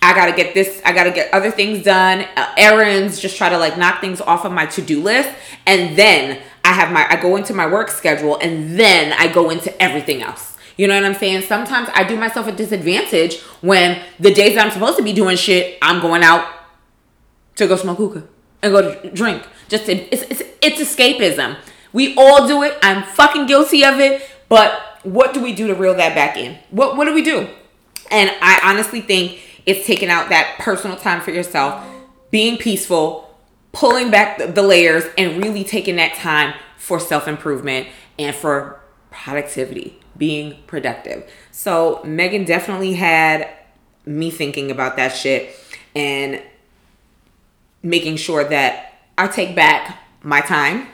I 0.00 0.14
gotta 0.14 0.32
get 0.32 0.54
this. 0.54 0.80
I 0.84 0.92
gotta 0.92 1.10
get 1.10 1.32
other 1.34 1.50
things 1.50 1.84
done, 1.84 2.26
uh, 2.36 2.54
errands. 2.56 3.20
Just 3.20 3.36
try 3.36 3.48
to 3.48 3.58
like 3.58 3.76
knock 3.76 4.00
things 4.00 4.20
off 4.20 4.44
of 4.44 4.52
my 4.52 4.66
to 4.66 4.82
do 4.82 5.02
list, 5.02 5.30
and 5.66 5.96
then 5.96 6.40
I 6.68 6.72
have 6.72 6.92
my, 6.92 7.06
I 7.08 7.16
go 7.16 7.36
into 7.36 7.54
my 7.54 7.66
work 7.66 7.90
schedule 7.90 8.36
and 8.42 8.78
then 8.78 9.14
I 9.18 9.28
go 9.28 9.48
into 9.48 9.82
everything 9.82 10.22
else. 10.22 10.54
You 10.76 10.86
know 10.86 10.94
what 10.94 11.04
I'm 11.04 11.14
saying? 11.14 11.42
Sometimes 11.42 11.88
I 11.94 12.04
do 12.04 12.16
myself 12.16 12.46
a 12.46 12.52
disadvantage 12.52 13.40
when 13.62 14.02
the 14.20 14.32
days 14.34 14.54
that 14.54 14.66
I'm 14.66 14.70
supposed 14.70 14.98
to 14.98 15.02
be 15.02 15.14
doing 15.14 15.38
shit, 15.38 15.78
I'm 15.80 16.02
going 16.02 16.22
out 16.22 16.46
to 17.58 17.66
go 17.66 17.76
smoke 17.76 17.98
hookah 17.98 18.24
and 18.62 18.72
go 18.72 18.82
to 18.82 19.10
drink. 19.10 19.46
Just 19.68 19.86
to, 19.86 19.92
it's, 19.92 20.22
it's 20.22 20.42
it's 20.62 20.80
escapism. 20.80 21.56
We 21.92 22.14
all 22.16 22.46
do 22.46 22.62
it. 22.62 22.76
I'm 22.82 23.04
fucking 23.04 23.46
guilty 23.46 23.84
of 23.84 24.00
it. 24.00 24.22
But 24.48 24.80
what 25.02 25.34
do 25.34 25.42
we 25.42 25.54
do 25.54 25.66
to 25.68 25.74
reel 25.74 25.94
that 25.94 26.14
back 26.14 26.36
in? 26.36 26.58
What 26.70 26.96
what 26.96 27.04
do 27.04 27.14
we 27.14 27.22
do? 27.22 27.48
And 28.10 28.30
I 28.40 28.60
honestly 28.64 29.00
think 29.00 29.40
it's 29.66 29.86
taking 29.86 30.08
out 30.08 30.30
that 30.30 30.56
personal 30.58 30.96
time 30.96 31.20
for 31.20 31.30
yourself, 31.30 31.84
being 32.30 32.56
peaceful, 32.56 33.36
pulling 33.72 34.10
back 34.10 34.38
the 34.38 34.62
layers 34.62 35.04
and 35.18 35.42
really 35.42 35.64
taking 35.64 35.96
that 35.96 36.14
time 36.14 36.54
for 36.78 36.98
self 36.98 37.28
improvement 37.28 37.88
and 38.18 38.34
for 38.34 38.80
productivity, 39.10 39.98
being 40.16 40.56
productive. 40.66 41.30
So, 41.50 42.02
Megan 42.04 42.44
definitely 42.44 42.94
had 42.94 43.48
me 44.06 44.30
thinking 44.30 44.70
about 44.70 44.96
that 44.96 45.08
shit 45.08 45.54
and 45.94 46.40
making 47.82 48.16
sure 48.16 48.44
that 48.44 48.94
I 49.16 49.26
take 49.26 49.54
back 49.54 49.98
my 50.22 50.40
time, 50.40 50.86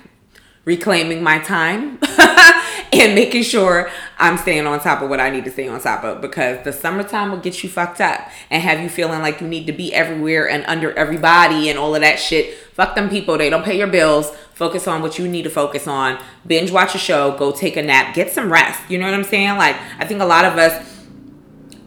reclaiming 0.65 1.23
my 1.23 1.39
time, 1.39 1.99
and 2.93 3.15
making 3.15 3.43
sure 3.43 3.91
I'm 4.19 4.39
staying 4.39 4.67
on 4.67 4.81
top 4.81 5.03
of 5.03 5.11
what 5.11 5.21
I 5.21 5.31
need 5.31 5.45
to 5.45 5.51
stay 5.51 5.69
on 5.69 5.81
top 5.81 6.05
of 6.05 6.21
because 6.21 6.65
the 6.65 6.73
summertime 6.73 7.31
will 7.31 7.39
get 7.39 7.63
you 7.63 7.69
fucked 7.69 8.01
up 8.01 8.29
and 8.51 8.63
have 8.63 8.81
you 8.81 8.89
feeling 8.89 9.21
like 9.21 9.41
you 9.41 9.49
need 9.49 9.67
to 9.67 9.73
be 9.73 9.93
everywhere 9.93 10.49
and 10.49 10.65
under 10.67 10.93
everybody 10.93 11.69
and 11.69 11.79
all 11.79 11.95
of 11.95 12.01
that 12.03 12.19
shit. 12.19 12.55
Fuck 12.73 12.95
them 12.95 13.09
people. 13.09 13.37
They 13.37 13.51
don't 13.51 13.65
pay 13.65 13.77
your 13.77 13.89
bills. 13.89 14.31
Focus 14.55 14.87
on 14.87 15.03
what 15.03 15.19
you 15.19 15.27
need 15.27 15.43
to 15.43 15.51
focus 15.51 15.89
on. 15.89 16.19
Binge 16.47 16.71
watch 16.71 16.95
a 16.95 16.99
show, 16.99 17.37
go 17.37 17.51
take 17.51 17.77
a 17.77 17.83
nap, 17.83 18.15
get 18.15 18.31
some 18.31 18.51
rest. 18.51 18.89
You 18.89 18.99
know 18.99 19.07
what 19.07 19.15
I'm 19.15 19.25
saying? 19.25 19.57
Like, 19.57 19.77
I 19.99 20.07
think 20.07 20.21
a 20.21 20.25
lot 20.25 20.45
of 20.45 20.57
us 20.57 20.94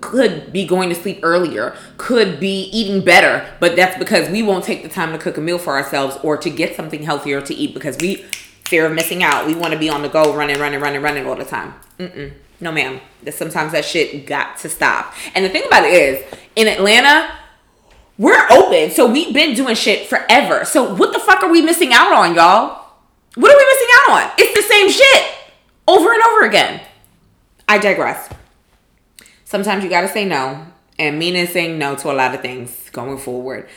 could 0.08 0.54
be 0.54 0.66
going 0.66 0.88
to 0.88 0.96
sleep 0.96 1.20
earlier, 1.22 1.76
could 1.98 2.40
be 2.40 2.70
eating 2.72 3.04
better, 3.04 3.46
but 3.60 3.76
that's 3.76 3.98
because 3.98 4.30
we 4.30 4.42
won't 4.42 4.64
take 4.64 4.82
the 4.82 4.88
time 4.88 5.12
to 5.12 5.18
cook 5.18 5.38
a 5.38 5.42
meal 5.42 5.58
for 5.58 5.74
ourselves 5.74 6.18
or 6.24 6.38
to 6.38 6.50
get 6.50 6.78
something 6.78 7.04
healthier 7.04 7.42
to 7.42 7.54
eat 7.54 7.74
because 7.74 7.98
we 7.98 8.16
fear 8.64 8.86
of 8.86 8.94
missing 8.94 9.22
out. 9.22 9.46
We 9.46 9.54
want 9.54 9.74
to 9.74 9.80
be 9.80 9.90
on 9.90 10.04
the 10.04 10.08
go, 10.08 10.34
running, 10.34 10.60
running, 10.60 10.80
running, 10.80 11.02
running 11.02 11.28
all 11.28 11.36
the 11.36 11.44
time. 11.44 11.74
Mm-mm. 12.00 12.32
No, 12.62 12.72
ma'am. 12.72 13.02
Sometimes 13.32 13.74
that 13.74 13.84
shit 13.84 14.26
got 14.26 14.58
to 14.60 14.70
stop. 14.70 15.14
And 15.36 15.44
the 15.44 15.50
thing 15.50 15.64
about 15.68 15.84
it 15.84 15.94
is, 15.94 16.24
in 16.56 16.70
Atlanta, 16.70 17.30
we're 18.18 18.48
open, 18.50 18.90
so 18.92 19.12
we've 19.12 19.34
been 19.34 19.56
doing 19.56 19.76
shit 19.76 20.08
forever. 20.08 20.64
So 20.64 20.96
what 20.96 21.12
the 21.12 21.20
fuck 21.20 21.44
are 21.44 21.52
we 21.52 21.62
missing 21.62 21.92
out 21.92 22.14
on, 22.14 22.34
y'all? 22.34 22.94
What 23.36 23.52
are 23.52 23.58
we 23.58 23.66
missing 23.74 23.88
out 24.00 24.10
on? 24.24 24.32
It's 24.38 24.56
the 24.56 24.74
same 24.74 24.90
shit 24.90 25.26
over 25.86 26.14
and 26.14 26.24
over 26.24 26.46
again. 26.46 26.82
I 27.68 27.78
digress. 27.78 28.30
Sometimes 29.48 29.82
you 29.82 29.90
gotta 29.90 30.10
say 30.10 30.26
no, 30.26 30.68
and 31.00 31.18
Mina 31.18 31.40
is 31.40 31.54
saying 31.54 31.80
no 31.80 31.96
to 31.96 32.12
a 32.12 32.16
lot 32.16 32.36
of 32.36 32.42
things 32.42 32.90
going 32.90 33.18
forward, 33.18 33.70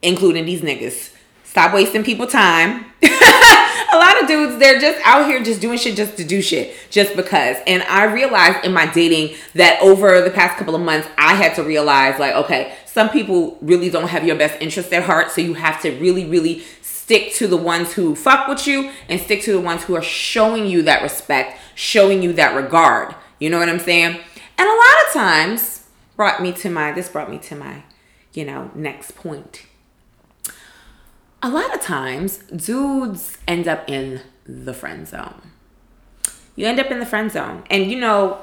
including 0.00 0.46
these 0.46 0.62
niggas. 0.62 1.14
Stop 1.44 1.74
wasting 1.74 2.02
people 2.02 2.26
time. 2.26 2.86
a 3.02 3.98
lot 3.98 4.22
of 4.22 4.26
dudes, 4.26 4.58
they're 4.58 4.80
just 4.80 4.98
out 5.04 5.26
here 5.26 5.42
just 5.42 5.60
doing 5.60 5.76
shit 5.76 5.94
just 5.94 6.16
to 6.16 6.24
do 6.24 6.40
shit, 6.40 6.74
just 6.88 7.14
because. 7.16 7.58
And 7.66 7.82
I 7.82 8.04
realized 8.04 8.64
in 8.64 8.72
my 8.72 8.86
dating 8.86 9.36
that 9.54 9.78
over 9.82 10.22
the 10.22 10.30
past 10.30 10.56
couple 10.56 10.74
of 10.74 10.80
months, 10.80 11.06
I 11.18 11.34
had 11.34 11.54
to 11.56 11.62
realize 11.62 12.18
like, 12.18 12.34
okay, 12.36 12.74
some 12.86 13.10
people 13.10 13.58
really 13.60 13.90
don't 13.90 14.08
have 14.08 14.24
your 14.24 14.36
best 14.36 14.58
interest 14.62 14.90
at 14.90 15.02
heart. 15.02 15.32
So 15.32 15.42
you 15.42 15.52
have 15.52 15.82
to 15.82 15.90
really, 16.00 16.24
really 16.24 16.60
stick 16.80 17.34
to 17.34 17.46
the 17.46 17.58
ones 17.58 17.92
who 17.92 18.16
fuck 18.16 18.48
with 18.48 18.66
you 18.66 18.90
and 19.10 19.20
stick 19.20 19.42
to 19.42 19.52
the 19.52 19.60
ones 19.60 19.82
who 19.84 19.94
are 19.96 20.02
showing 20.02 20.64
you 20.64 20.80
that 20.84 21.02
respect, 21.02 21.60
showing 21.74 22.22
you 22.22 22.32
that 22.32 22.56
regard. 22.56 23.14
You 23.38 23.50
know 23.50 23.58
what 23.58 23.68
I'm 23.68 23.80
saying? 23.80 24.20
And 24.60 24.68
a 24.68 24.76
lot 24.76 25.06
of 25.06 25.12
times 25.14 25.86
brought 26.16 26.42
me 26.42 26.52
to 26.52 26.68
my, 26.68 26.92
this 26.92 27.08
brought 27.08 27.30
me 27.30 27.38
to 27.38 27.56
my, 27.56 27.84
you 28.34 28.44
know, 28.44 28.70
next 28.74 29.16
point 29.16 29.64
a 31.42 31.48
lot 31.48 31.74
of 31.74 31.80
times 31.80 32.38
dudes 32.54 33.38
end 33.48 33.66
up 33.66 33.88
in 33.88 34.20
the 34.44 34.74
friend 34.74 35.06
zone. 35.08 35.40
You 36.56 36.66
end 36.66 36.78
up 36.78 36.90
in 36.90 36.98
the 36.98 37.06
friend 37.06 37.30
zone. 37.30 37.64
And 37.70 37.90
you 37.90 37.98
know, 37.98 38.38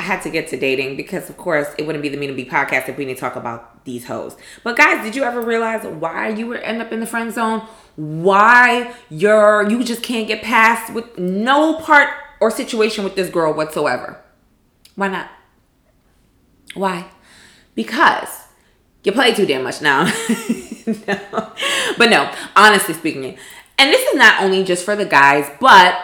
I 0.00 0.04
had 0.04 0.22
to 0.22 0.30
get 0.30 0.48
to 0.48 0.58
dating 0.58 0.96
because 0.96 1.30
of 1.30 1.36
course 1.36 1.68
it 1.78 1.86
wouldn't 1.86 2.02
be 2.02 2.08
the 2.08 2.16
Mina 2.16 2.32
B 2.32 2.44
podcast 2.44 2.88
if 2.88 2.98
we 2.98 3.04
didn't 3.04 3.20
talk 3.20 3.36
about 3.36 3.84
these 3.84 4.06
hoes. 4.06 4.36
But 4.64 4.76
guys, 4.76 5.04
did 5.04 5.14
you 5.14 5.22
ever 5.22 5.40
realize 5.40 5.84
why 5.84 6.30
you 6.30 6.48
would 6.48 6.60
end 6.60 6.82
up 6.82 6.92
in 6.92 7.00
the 7.00 7.06
friend 7.06 7.32
zone? 7.32 7.60
Why 7.94 8.94
you're 9.10 9.68
you 9.70 9.84
just 9.84 10.02
can't 10.02 10.26
get 10.26 10.42
past 10.42 10.92
with 10.92 11.18
no 11.18 11.74
part 11.74 12.08
or 12.40 12.50
situation 12.50 13.04
with 13.04 13.14
this 13.14 13.30
girl 13.30 13.52
whatsoever? 13.52 14.21
Why 14.94 15.08
not? 15.08 15.30
Why? 16.74 17.06
Because 17.74 18.28
you 19.04 19.12
play 19.12 19.34
too 19.34 19.46
damn 19.46 19.64
much 19.64 19.82
now. 19.82 20.04
no. 20.86 21.52
But 21.98 22.10
no, 22.10 22.32
honestly 22.56 22.94
speaking, 22.94 23.36
And 23.78 23.92
this 23.92 24.06
is 24.08 24.14
not 24.14 24.42
only 24.42 24.64
just 24.64 24.84
for 24.84 24.96
the 24.96 25.04
guys, 25.04 25.50
but 25.60 25.98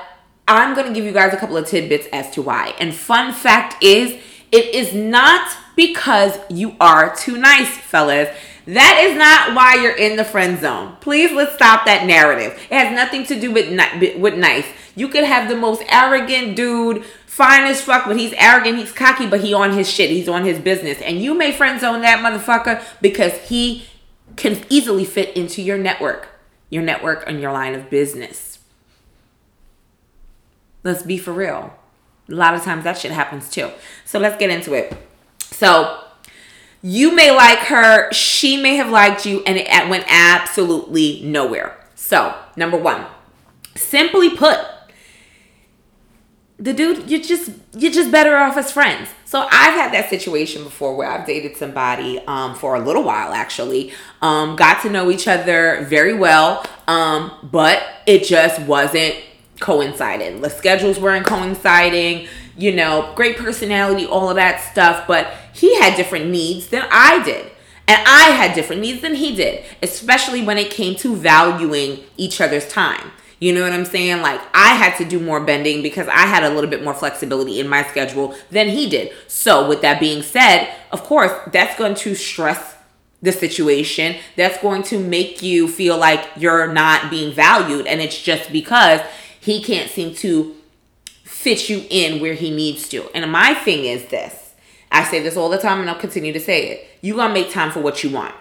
I'm 0.46 0.74
going 0.74 0.86
to 0.86 0.92
give 0.92 1.04
you 1.04 1.12
guys 1.12 1.32
a 1.32 1.36
couple 1.36 1.56
of 1.56 1.66
tidbits 1.66 2.06
as 2.12 2.30
to 2.32 2.42
why. 2.42 2.74
And 2.80 2.94
fun 2.94 3.32
fact 3.32 3.82
is, 3.82 4.20
it 4.50 4.74
is 4.74 4.94
not 4.94 5.50
because 5.76 6.38
you 6.48 6.74
are 6.80 7.14
too 7.14 7.36
nice, 7.36 7.68
fellas. 7.68 8.28
That 8.66 9.02
is 9.02 9.16
not 9.16 9.54
why 9.54 9.76
you're 9.76 9.96
in 9.96 10.16
the 10.16 10.24
friend 10.24 10.60
zone. 10.60 10.96
Please 11.00 11.32
let's 11.32 11.54
stop 11.54 11.86
that 11.86 12.06
narrative. 12.06 12.52
It 12.70 12.74
has 12.74 12.94
nothing 12.94 13.24
to 13.26 13.40
do 13.40 13.50
with 13.50 13.70
with 14.18 14.34
nice. 14.34 14.66
You 14.94 15.08
could 15.08 15.24
have 15.24 15.48
the 15.48 15.56
most 15.56 15.82
arrogant 15.88 16.56
dude, 16.56 17.04
fine 17.38 17.68
as 17.68 17.80
fuck, 17.80 18.04
but 18.06 18.16
he's 18.16 18.32
arrogant, 18.36 18.76
he's 18.78 18.90
cocky, 18.90 19.24
but 19.24 19.40
he 19.40 19.54
on 19.54 19.72
his 19.72 19.88
shit, 19.88 20.10
he's 20.10 20.28
on 20.28 20.44
his 20.44 20.58
business, 20.58 21.00
and 21.00 21.22
you 21.22 21.34
may 21.34 21.52
friend 21.52 21.80
zone 21.80 22.02
that 22.02 22.18
motherfucker 22.18 22.84
because 23.00 23.32
he 23.48 23.86
can 24.34 24.64
easily 24.68 25.04
fit 25.04 25.36
into 25.36 25.62
your 25.62 25.78
network, 25.78 26.30
your 26.68 26.82
network 26.82 27.22
and 27.28 27.40
your 27.40 27.52
line 27.52 27.76
of 27.76 27.88
business. 27.88 28.58
Let's 30.82 31.04
be 31.04 31.16
for 31.16 31.32
real. 31.32 31.74
A 32.28 32.34
lot 32.34 32.54
of 32.54 32.64
times 32.64 32.82
that 32.82 32.98
shit 32.98 33.12
happens 33.12 33.48
too. 33.48 33.70
So 34.04 34.18
let's 34.18 34.36
get 34.36 34.50
into 34.50 34.74
it. 34.74 34.92
So 35.38 36.02
you 36.82 37.14
may 37.14 37.30
like 37.30 37.60
her, 37.60 38.12
she 38.12 38.60
may 38.60 38.74
have 38.76 38.90
liked 38.90 39.24
you, 39.24 39.44
and 39.46 39.56
it 39.56 39.68
went 39.88 40.06
absolutely 40.08 41.22
nowhere. 41.22 41.78
So, 41.94 42.34
number 42.56 42.76
one, 42.76 43.06
simply 43.76 44.30
put, 44.36 44.58
the 46.58 46.72
dude, 46.72 47.08
you're 47.08 47.20
just 47.20 47.50
you're 47.72 47.92
just 47.92 48.10
better 48.10 48.36
off 48.36 48.56
as 48.56 48.72
friends. 48.72 49.08
So 49.24 49.40
I've 49.40 49.74
had 49.74 49.92
that 49.92 50.10
situation 50.10 50.64
before 50.64 50.96
where 50.96 51.08
I've 51.08 51.26
dated 51.26 51.56
somebody 51.56 52.18
um, 52.26 52.54
for 52.54 52.74
a 52.74 52.80
little 52.80 53.04
while 53.04 53.32
actually, 53.32 53.92
um, 54.22 54.56
got 54.56 54.82
to 54.82 54.90
know 54.90 55.10
each 55.10 55.28
other 55.28 55.86
very 55.88 56.14
well, 56.14 56.64
um, 56.88 57.32
but 57.44 57.84
it 58.06 58.24
just 58.24 58.60
wasn't 58.62 59.14
coinciding. 59.60 60.40
The 60.40 60.50
schedules 60.50 60.98
weren't 60.98 61.26
coinciding. 61.26 62.26
You 62.56 62.74
know, 62.74 63.12
great 63.14 63.36
personality, 63.36 64.04
all 64.04 64.28
of 64.28 64.34
that 64.34 64.60
stuff, 64.60 65.06
but 65.06 65.32
he 65.52 65.78
had 65.78 65.96
different 65.96 66.26
needs 66.26 66.66
than 66.68 66.84
I 66.90 67.22
did. 67.22 67.46
And 67.86 68.02
I 68.04 68.32
had 68.32 68.54
different 68.54 68.82
needs 68.82 69.00
than 69.00 69.14
he 69.14 69.34
did, 69.36 69.64
especially 69.80 70.42
when 70.44 70.58
it 70.58 70.70
came 70.70 70.96
to 70.96 71.14
valuing 71.14 72.00
each 72.16 72.40
other's 72.40 72.66
time. 72.68 73.12
You 73.40 73.52
know 73.52 73.62
what 73.62 73.72
I'm 73.72 73.84
saying? 73.84 74.20
Like 74.22 74.40
I 74.52 74.74
had 74.74 74.96
to 74.98 75.04
do 75.04 75.20
more 75.20 75.40
bending 75.40 75.82
because 75.82 76.08
I 76.08 76.26
had 76.26 76.42
a 76.42 76.50
little 76.50 76.70
bit 76.70 76.82
more 76.82 76.94
flexibility 76.94 77.60
in 77.60 77.68
my 77.68 77.84
schedule 77.84 78.34
than 78.50 78.68
he 78.68 78.88
did. 78.88 79.12
So, 79.28 79.68
with 79.68 79.80
that 79.82 80.00
being 80.00 80.22
said, 80.22 80.72
of 80.90 81.04
course, 81.04 81.32
that's 81.52 81.78
going 81.78 81.94
to 81.96 82.14
stress 82.14 82.76
the 83.22 83.32
situation. 83.32 84.16
That's 84.36 84.60
going 84.60 84.82
to 84.84 84.98
make 84.98 85.42
you 85.42 85.68
feel 85.68 85.96
like 85.96 86.26
you're 86.36 86.72
not 86.72 87.10
being 87.10 87.32
valued 87.32 87.86
and 87.86 88.00
it's 88.00 88.20
just 88.20 88.50
because 88.52 89.00
he 89.40 89.62
can't 89.62 89.90
seem 89.90 90.14
to 90.16 90.54
fit 91.24 91.68
you 91.68 91.84
in 91.90 92.20
where 92.20 92.34
he 92.34 92.50
needs 92.50 92.88
to. 92.88 93.08
And 93.14 93.30
my 93.30 93.54
thing 93.54 93.84
is 93.84 94.06
this 94.06 94.54
I 94.90 95.04
say 95.04 95.22
this 95.22 95.36
all 95.36 95.48
the 95.48 95.58
time 95.58 95.80
and 95.80 95.90
I'll 95.90 95.98
continue 95.98 96.32
to 96.32 96.40
say 96.40 96.70
it. 96.70 96.88
You 97.02 97.14
gonna 97.14 97.34
make 97.34 97.52
time 97.52 97.70
for 97.70 97.80
what 97.80 98.02
you 98.02 98.10
want. 98.10 98.34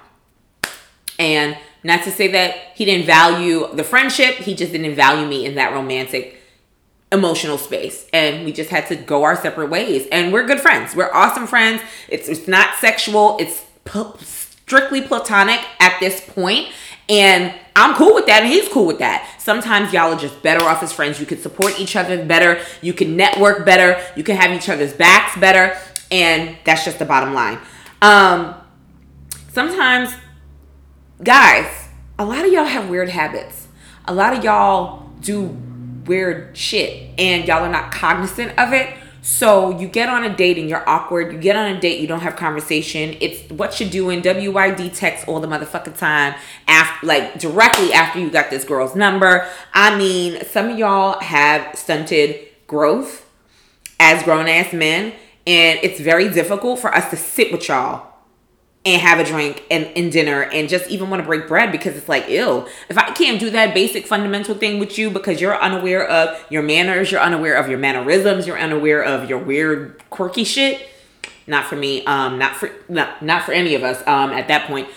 And 1.19 1.57
not 1.83 2.03
to 2.03 2.11
say 2.11 2.27
that 2.29 2.55
he 2.75 2.85
didn't 2.85 3.05
value 3.05 3.67
the 3.73 3.83
friendship, 3.83 4.35
he 4.35 4.55
just 4.55 4.71
didn't 4.71 4.95
value 4.95 5.27
me 5.27 5.45
in 5.45 5.55
that 5.55 5.73
romantic 5.73 6.35
emotional 7.09 7.57
space 7.57 8.05
and 8.11 8.43
we 8.43 8.51
just 8.51 8.69
had 8.69 8.85
to 8.85 8.93
go 8.93 9.23
our 9.23 9.37
separate 9.37 9.69
ways 9.69 10.05
and 10.11 10.33
we're 10.33 10.45
good 10.45 10.59
friends 10.59 10.93
we're 10.93 11.09
awesome 11.13 11.47
friends 11.47 11.81
it's 12.09 12.27
it's 12.27 12.49
not 12.49 12.75
sexual 12.79 13.37
it's 13.39 13.63
p- 13.85 14.03
strictly 14.19 14.99
platonic 14.99 15.61
at 15.79 15.97
this 16.01 16.19
point 16.19 16.67
and 17.07 17.53
I'm 17.77 17.95
cool 17.95 18.15
with 18.15 18.25
that, 18.25 18.41
and 18.41 18.51
he's 18.51 18.67
cool 18.69 18.87
with 18.87 18.99
that. 18.99 19.35
Sometimes 19.39 19.93
y'all 19.93 20.11
are 20.11 20.17
just 20.17 20.41
better 20.41 20.65
off 20.65 20.81
as 20.81 20.91
friends. 20.91 21.19
You 21.19 21.27
can 21.27 21.37
support 21.37 21.79
each 21.79 21.95
other 21.95 22.25
better. 22.25 22.59
You 22.81 22.91
can 22.91 23.15
network 23.15 23.65
better. 23.65 24.01
You 24.15 24.23
can 24.23 24.35
have 24.35 24.51
each 24.51 24.67
other's 24.67 24.93
backs 24.93 25.39
better. 25.39 25.77
And 26.09 26.57
that's 26.65 26.85
just 26.85 26.97
the 26.97 27.05
bottom 27.05 27.35
line. 27.35 27.59
Um, 28.01 28.55
sometimes, 29.51 30.11
guys, 31.23 31.89
a 32.19 32.25
lot 32.25 32.45
of 32.45 32.51
y'all 32.51 32.65
have 32.65 32.89
weird 32.89 33.09
habits. 33.09 33.67
A 34.05 34.13
lot 34.13 34.37
of 34.37 34.43
y'all 34.43 35.09
do 35.21 35.45
weird 36.05 36.55
shit 36.55 37.11
and 37.19 37.45
y'all 37.47 37.63
are 37.63 37.71
not 37.71 37.91
cognizant 37.91 38.57
of 38.57 38.73
it. 38.73 38.95
So 39.21 39.77
you 39.77 39.89
get 39.89 40.07
on 40.07 40.23
a 40.23 40.33
date 40.33 40.57
and 40.57 40.69
you're 40.69 40.87
awkward. 40.87 41.33
You 41.33 41.39
get 41.39 41.55
on 41.55 41.75
a 41.75 41.81
date, 41.81 41.99
you 41.99 42.07
don't 42.07 42.21
have 42.21 42.37
conversation. 42.37 43.17
It's 43.19 43.51
what 43.51 43.79
you're 43.79 43.89
doing. 43.89 44.21
WYD 44.21 44.95
text 44.95 45.27
all 45.27 45.41
the 45.41 45.47
motherfucking 45.47 45.97
time. 45.97 46.35
After, 46.67 47.05
like 47.05 47.37
directly 47.39 47.91
after 47.91 48.19
you 48.19 48.29
got 48.29 48.49
this 48.49 48.63
girl's 48.63 48.95
number. 48.95 49.47
I 49.73 49.97
mean, 49.97 50.45
some 50.45 50.69
of 50.69 50.77
y'all 50.77 51.19
have 51.19 51.77
stunted 51.77 52.47
growth 52.67 53.25
as 53.99 54.23
grown 54.23 54.47
ass 54.47 54.71
men 54.71 55.13
and 55.45 55.79
it's 55.81 55.99
very 55.99 56.29
difficult 56.29 56.79
for 56.79 56.93
us 56.93 57.09
to 57.09 57.17
sit 57.17 57.51
with 57.51 57.67
y'all 57.67 58.16
and 58.87 59.01
have 59.01 59.19
a 59.19 59.23
drink 59.23 59.63
and, 59.69 59.85
and 59.95 60.11
dinner 60.11 60.43
and 60.43 60.69
just 60.69 60.89
even 60.89 61.09
want 61.09 61.21
to 61.21 61.25
break 61.25 61.47
bread 61.47 61.71
because 61.71 61.95
it's 61.95 62.09
like 62.09 62.25
ill 62.27 62.67
if 62.89 62.97
i 62.97 63.11
can't 63.11 63.39
do 63.39 63.49
that 63.49 63.73
basic 63.73 64.07
fundamental 64.07 64.55
thing 64.55 64.79
with 64.79 64.97
you 64.97 65.09
because 65.09 65.39
you're 65.41 65.59
unaware 65.61 66.07
of 66.07 66.43
your 66.49 66.63
manners 66.63 67.11
you're 67.11 67.21
unaware 67.21 67.55
of 67.55 67.69
your 67.69 67.77
mannerisms 67.77 68.47
you're 68.47 68.59
unaware 68.59 69.03
of 69.03 69.29
your 69.29 69.37
weird 69.37 70.01
quirky 70.09 70.43
shit 70.43 70.89
not 71.47 71.65
for 71.65 71.77
me 71.77 72.05
um 72.05 72.37
not 72.37 72.55
for 72.55 72.69
not, 72.89 73.21
not 73.21 73.43
for 73.43 73.53
any 73.53 73.73
of 73.73 73.83
us 73.83 74.05
um 74.05 74.31
at 74.31 74.47
that 74.49 74.67
point. 74.67 74.87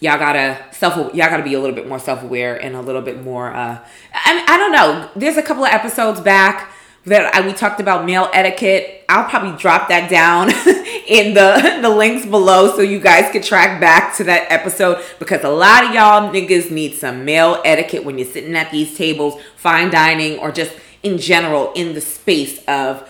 Y'all 0.00 0.18
gotta 0.18 0.62
self 0.72 0.96
y'all 1.14 1.30
gotta 1.30 1.42
be 1.42 1.54
a 1.54 1.60
little 1.60 1.74
bit 1.74 1.88
more 1.88 1.98
self-aware 1.98 2.56
and 2.56 2.76
a 2.76 2.82
little 2.82 3.00
bit 3.00 3.22
more 3.22 3.54
uh 3.54 3.78
I, 4.12 4.44
I 4.46 4.56
don't 4.58 4.72
know. 4.72 5.08
There's 5.16 5.36
a 5.36 5.42
couple 5.42 5.64
of 5.64 5.72
episodes 5.72 6.20
back 6.20 6.72
that 7.06 7.34
I, 7.34 7.46
we 7.46 7.52
talked 7.52 7.80
about 7.80 8.04
male 8.04 8.28
etiquette. 8.32 9.04
I'll 9.08 9.28
probably 9.28 9.56
drop 9.56 9.88
that 9.88 10.10
down 10.10 10.50
in 11.06 11.34
the 11.34 11.78
the 11.82 11.88
links 11.88 12.26
below 12.26 12.74
so 12.74 12.82
you 12.82 12.98
guys 12.98 13.30
can 13.30 13.42
track 13.42 13.80
back 13.80 14.16
to 14.16 14.24
that 14.24 14.50
episode 14.50 15.04
because 15.18 15.44
a 15.44 15.48
lot 15.48 15.84
of 15.84 15.94
y'all 15.94 16.32
niggas 16.32 16.70
need 16.70 16.94
some 16.94 17.24
male 17.24 17.62
etiquette 17.64 18.04
when 18.04 18.18
you're 18.18 18.26
sitting 18.26 18.54
at 18.56 18.70
these 18.70 18.96
tables, 18.96 19.40
fine 19.56 19.90
dining, 19.90 20.38
or 20.38 20.50
just 20.50 20.72
in 21.02 21.18
general 21.18 21.72
in 21.74 21.94
the 21.94 22.00
space 22.00 22.62
of 22.66 23.08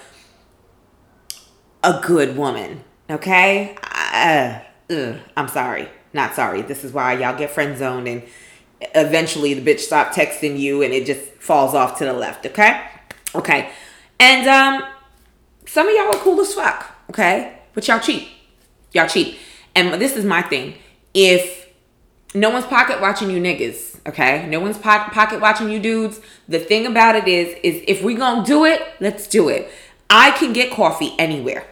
a 1.83 2.00
good 2.05 2.37
woman. 2.37 2.85
Okay, 3.09 3.79
uh, 3.83 4.61
ugh, 4.91 5.17
I'm 5.37 5.49
sorry, 5.49 5.88
not 6.12 6.35
sorry. 6.35 6.61
This 6.62 6.85
is 6.85 6.93
why 6.93 7.15
y'all 7.15 7.38
get 7.38 7.50
friend 7.50 7.79
zoned 7.79 8.09
and 8.09 8.25
eventually 8.95 9.55
the 9.55 9.62
bitch 9.62 9.81
stop 9.81 10.12
texting 10.12 10.59
you 10.59 10.83
and 10.83 10.93
it 10.93 11.07
just 11.07 11.23
falls 11.41 11.75
off 11.75 11.97
to 11.99 12.05
the 12.05 12.12
left. 12.12 12.45
Okay, 12.45 12.85
okay. 13.35 13.71
And 14.18 14.49
um, 14.49 14.88
some 15.66 15.88
of 15.88 15.94
y'all 15.94 16.14
are 16.14 16.23
cool 16.23 16.40
as 16.40 16.54
fuck, 16.54 16.94
okay? 17.11 17.58
But 17.75 17.87
y'all 17.87 18.00
cheap. 18.00 18.28
Y'all 18.92 19.08
cheap. 19.08 19.38
And 19.75 20.00
this 20.00 20.16
is 20.16 20.25
my 20.25 20.42
thing. 20.42 20.75
If 21.12 21.68
no 22.35 22.50
one's 22.50 22.66
pocket 22.66 23.00
watching 23.00 23.30
you 23.30 23.40
niggas, 23.40 24.00
okay? 24.06 24.46
No 24.46 24.61
one's 24.61 24.78
po- 24.78 25.11
pocket 25.11 25.40
watching 25.40 25.70
you 25.70 25.80
dudes. 25.80 26.20
The 26.49 26.58
thing 26.58 26.87
about 26.87 27.16
it 27.16 27.28
is, 27.28 27.56
is 27.62 27.82
if 27.87 28.02
we 28.02 28.14
gonna 28.14 28.44
do 28.44 28.64
it, 28.64 28.82
let's 29.00 29.26
do 29.26 29.49
it. 29.49 29.70
I 30.08 30.30
can 30.32 30.52
get 30.52 30.70
coffee 30.70 31.14
anywhere. 31.18 31.66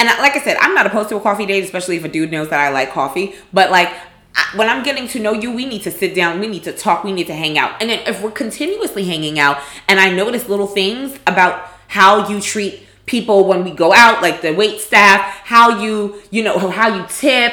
And 0.00 0.08
like 0.20 0.36
I 0.36 0.40
said, 0.40 0.56
I'm 0.60 0.74
not 0.74 0.86
opposed 0.86 1.08
to 1.10 1.16
a 1.16 1.20
coffee 1.20 1.46
date, 1.46 1.64
especially 1.64 1.96
if 1.96 2.04
a 2.04 2.08
dude 2.08 2.30
knows 2.30 2.48
that 2.50 2.60
I 2.60 2.70
like 2.70 2.92
coffee. 2.92 3.34
But 3.52 3.70
like, 3.70 3.92
when 4.54 4.68
I'm 4.68 4.82
getting 4.82 5.08
to 5.08 5.20
know 5.20 5.32
you, 5.32 5.52
we 5.52 5.66
need 5.66 5.82
to 5.82 5.90
sit 5.90 6.14
down, 6.14 6.40
we 6.40 6.46
need 6.46 6.64
to 6.64 6.72
talk, 6.72 7.04
we 7.04 7.12
need 7.12 7.26
to 7.28 7.34
hang 7.34 7.58
out. 7.58 7.80
And 7.80 7.90
then 7.90 8.00
if 8.06 8.22
we're 8.22 8.30
continuously 8.30 9.04
hanging 9.04 9.38
out 9.38 9.58
and 9.88 10.00
I 10.00 10.10
notice 10.10 10.48
little 10.48 10.66
things 10.66 11.18
about 11.26 11.68
how 11.88 12.28
you 12.28 12.40
treat 12.40 12.86
people 13.06 13.46
when 13.46 13.64
we 13.64 13.70
go 13.70 13.92
out, 13.92 14.22
like 14.22 14.40
the 14.40 14.52
wait 14.52 14.80
staff, 14.80 15.20
how 15.44 15.80
you, 15.82 16.20
you 16.30 16.42
know, 16.42 16.70
how 16.70 16.96
you 16.96 17.04
tip, 17.08 17.52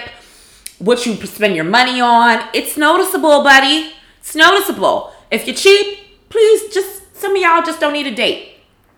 what 0.80 1.06
you 1.06 1.16
spend 1.26 1.56
your 1.56 1.66
money 1.66 2.02
on, 2.02 2.44
it's 2.54 2.78
noticeable, 2.78 3.44
buddy. 3.44 3.94
It's 4.20 4.36
noticeable. 4.36 5.14
If 5.30 5.46
you're 5.46 5.56
cheap, 5.56 6.00
please 6.30 6.74
just 6.74 7.16
some 7.16 7.36
of 7.36 7.42
y'all 7.42 7.62
just 7.62 7.80
don't 7.80 7.94
need 7.94 8.08
a 8.08 8.16
date. 8.16 8.58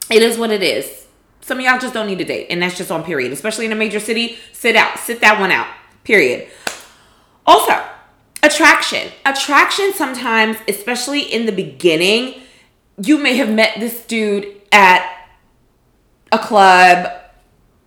It 0.10 0.22
is 0.22 0.38
what 0.38 0.52
it 0.52 0.64
is. 0.64 1.08
Some 1.42 1.60
of 1.60 1.66
y'all 1.66 1.80
just 1.80 1.94
don't 1.94 2.08
need 2.08 2.22
a 2.22 2.26
date, 2.26 2.48
and 2.50 2.62
that's 2.62 2.78
just 2.78 2.90
on 2.90 3.04
period. 3.04 3.34
Especially 3.34 3.66
in 3.66 3.74
a 3.74 3.76
major 3.76 4.00
city, 4.00 4.38
sit 4.54 4.78
out, 4.78 4.98
sit 4.98 5.20
that 5.20 5.40
one 5.42 5.52
out. 5.52 5.68
Period. 6.06 6.50
Also, 7.46 7.82
attraction. 8.42 9.12
Attraction 9.26 9.94
sometimes, 9.94 10.58
especially 10.68 11.22
in 11.22 11.46
the 11.46 11.52
beginning, 11.52 12.42
you 12.98 13.18
may 13.18 13.36
have 13.38 13.50
met 13.50 13.80
this 13.80 14.06
dude 14.06 14.62
at 14.72 15.10
a 16.32 16.38
club 16.38 17.12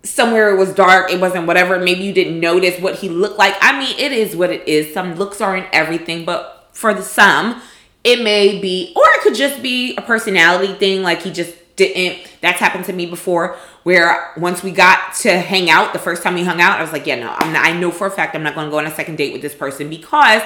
somewhere 0.03 0.55
it 0.55 0.59
was 0.59 0.73
dark, 0.73 1.11
it 1.11 1.21
wasn't 1.21 1.47
whatever, 1.47 1.79
maybe 1.79 2.03
you 2.03 2.13
didn't 2.13 2.39
notice 2.39 2.81
what 2.81 2.97
he 2.97 3.09
looked 3.09 3.39
like. 3.39 3.57
I 3.61 3.79
mean, 3.79 3.99
it 3.99 4.13
is 4.13 4.37
what 4.37 4.51
it 4.51 4.67
is. 4.69 4.93
Some 4.95 5.15
looks 5.17 5.41
aren't 5.41 5.67
everything, 5.73 6.25
but 6.25 6.69
for 6.73 6.95
the 6.95 7.03
some, 7.03 7.61
it 8.05 8.23
may 8.23 8.61
be, 8.61 8.93
or 8.95 9.03
it 9.05 9.23
could 9.23 9.35
just 9.35 9.63
be 9.63 9.97
a 9.97 10.03
personality 10.03 10.75
thing, 10.75 11.03
like 11.03 11.23
he 11.23 11.33
just 11.33 11.55
didn't. 11.77 12.27
That's 12.41 12.59
happened 12.59 12.87
to 12.87 12.93
me 12.93 13.07
before 13.07 13.57
where 13.85 14.33
once 14.37 14.63
we 14.63 14.73
got 14.73 15.15
to 15.17 15.39
hang 15.39 15.71
out, 15.71 15.93
the 15.93 15.99
first 15.99 16.23
time 16.23 16.35
we 16.35 16.43
hung 16.43 16.61
out, 16.61 16.79
I 16.79 16.83
was 16.83 16.93
like, 16.93 17.07
yeah, 17.07 17.17
no, 17.17 17.29
I'm 17.31 17.53
not, 17.53 17.65
I 17.65 17.79
know 17.79 17.91
for 17.91 18.07
a 18.07 18.11
fact 18.11 18.35
I'm 18.35 18.43
not 18.43 18.55
going 18.55 18.67
to 18.67 18.71
go 18.71 18.79
on 18.79 18.87
a 18.87 18.95
second 18.95 19.17
date 19.17 19.33
with 19.33 19.43
this 19.43 19.55
person 19.55 19.89
because, 19.89 20.43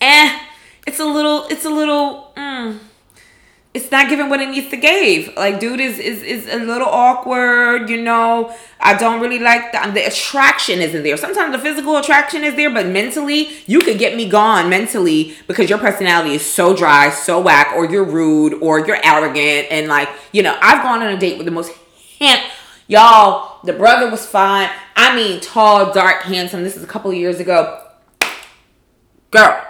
eh, 0.00 0.40
it's 0.86 0.98
a 0.98 1.04
little, 1.04 1.46
it's 1.48 1.64
a 1.64 1.70
little, 1.70 2.32
mm, 2.36 2.78
it's 3.74 3.90
not 3.90 4.08
giving 4.08 4.28
what 4.28 4.40
it 4.40 4.48
needs 4.50 4.70
to 4.70 4.76
give. 4.76 5.34
Like, 5.36 5.58
dude 5.58 5.80
is 5.80 5.98
is 5.98 6.22
is 6.22 6.46
a 6.46 6.58
little 6.58 6.86
awkward, 6.86 7.90
you 7.90 8.00
know. 8.00 8.54
I 8.78 8.94
don't 8.94 9.20
really 9.20 9.40
like 9.40 9.72
the, 9.72 9.90
the 9.92 10.06
attraction 10.06 10.78
isn't 10.78 11.02
there. 11.02 11.16
Sometimes 11.16 11.52
the 11.52 11.58
physical 11.58 11.96
attraction 11.96 12.44
is 12.44 12.54
there, 12.54 12.70
but 12.70 12.86
mentally, 12.86 13.48
you 13.66 13.80
could 13.80 13.98
get 13.98 14.16
me 14.16 14.28
gone 14.28 14.70
mentally 14.70 15.34
because 15.48 15.68
your 15.68 15.80
personality 15.80 16.34
is 16.34 16.46
so 16.46 16.76
dry, 16.76 17.10
so 17.10 17.40
whack, 17.40 17.72
or 17.74 17.84
you're 17.84 18.04
rude, 18.04 18.54
or 18.62 18.86
you're 18.86 19.04
arrogant, 19.04 19.66
and 19.70 19.88
like, 19.88 20.08
you 20.32 20.42
know, 20.42 20.56
I've 20.62 20.82
gone 20.82 21.02
on 21.02 21.12
a 21.12 21.18
date 21.18 21.36
with 21.36 21.46
the 21.46 21.52
most 21.52 21.72
hand 22.20 22.40
y'all. 22.86 23.58
The 23.64 23.72
brother 23.72 24.10
was 24.10 24.24
fine. 24.24 24.70
I 24.94 25.16
mean, 25.16 25.40
tall, 25.40 25.92
dark, 25.92 26.22
handsome. 26.22 26.62
This 26.62 26.76
is 26.76 26.84
a 26.84 26.86
couple 26.86 27.12
years 27.12 27.40
ago. 27.40 27.80
Girl, 29.32 29.66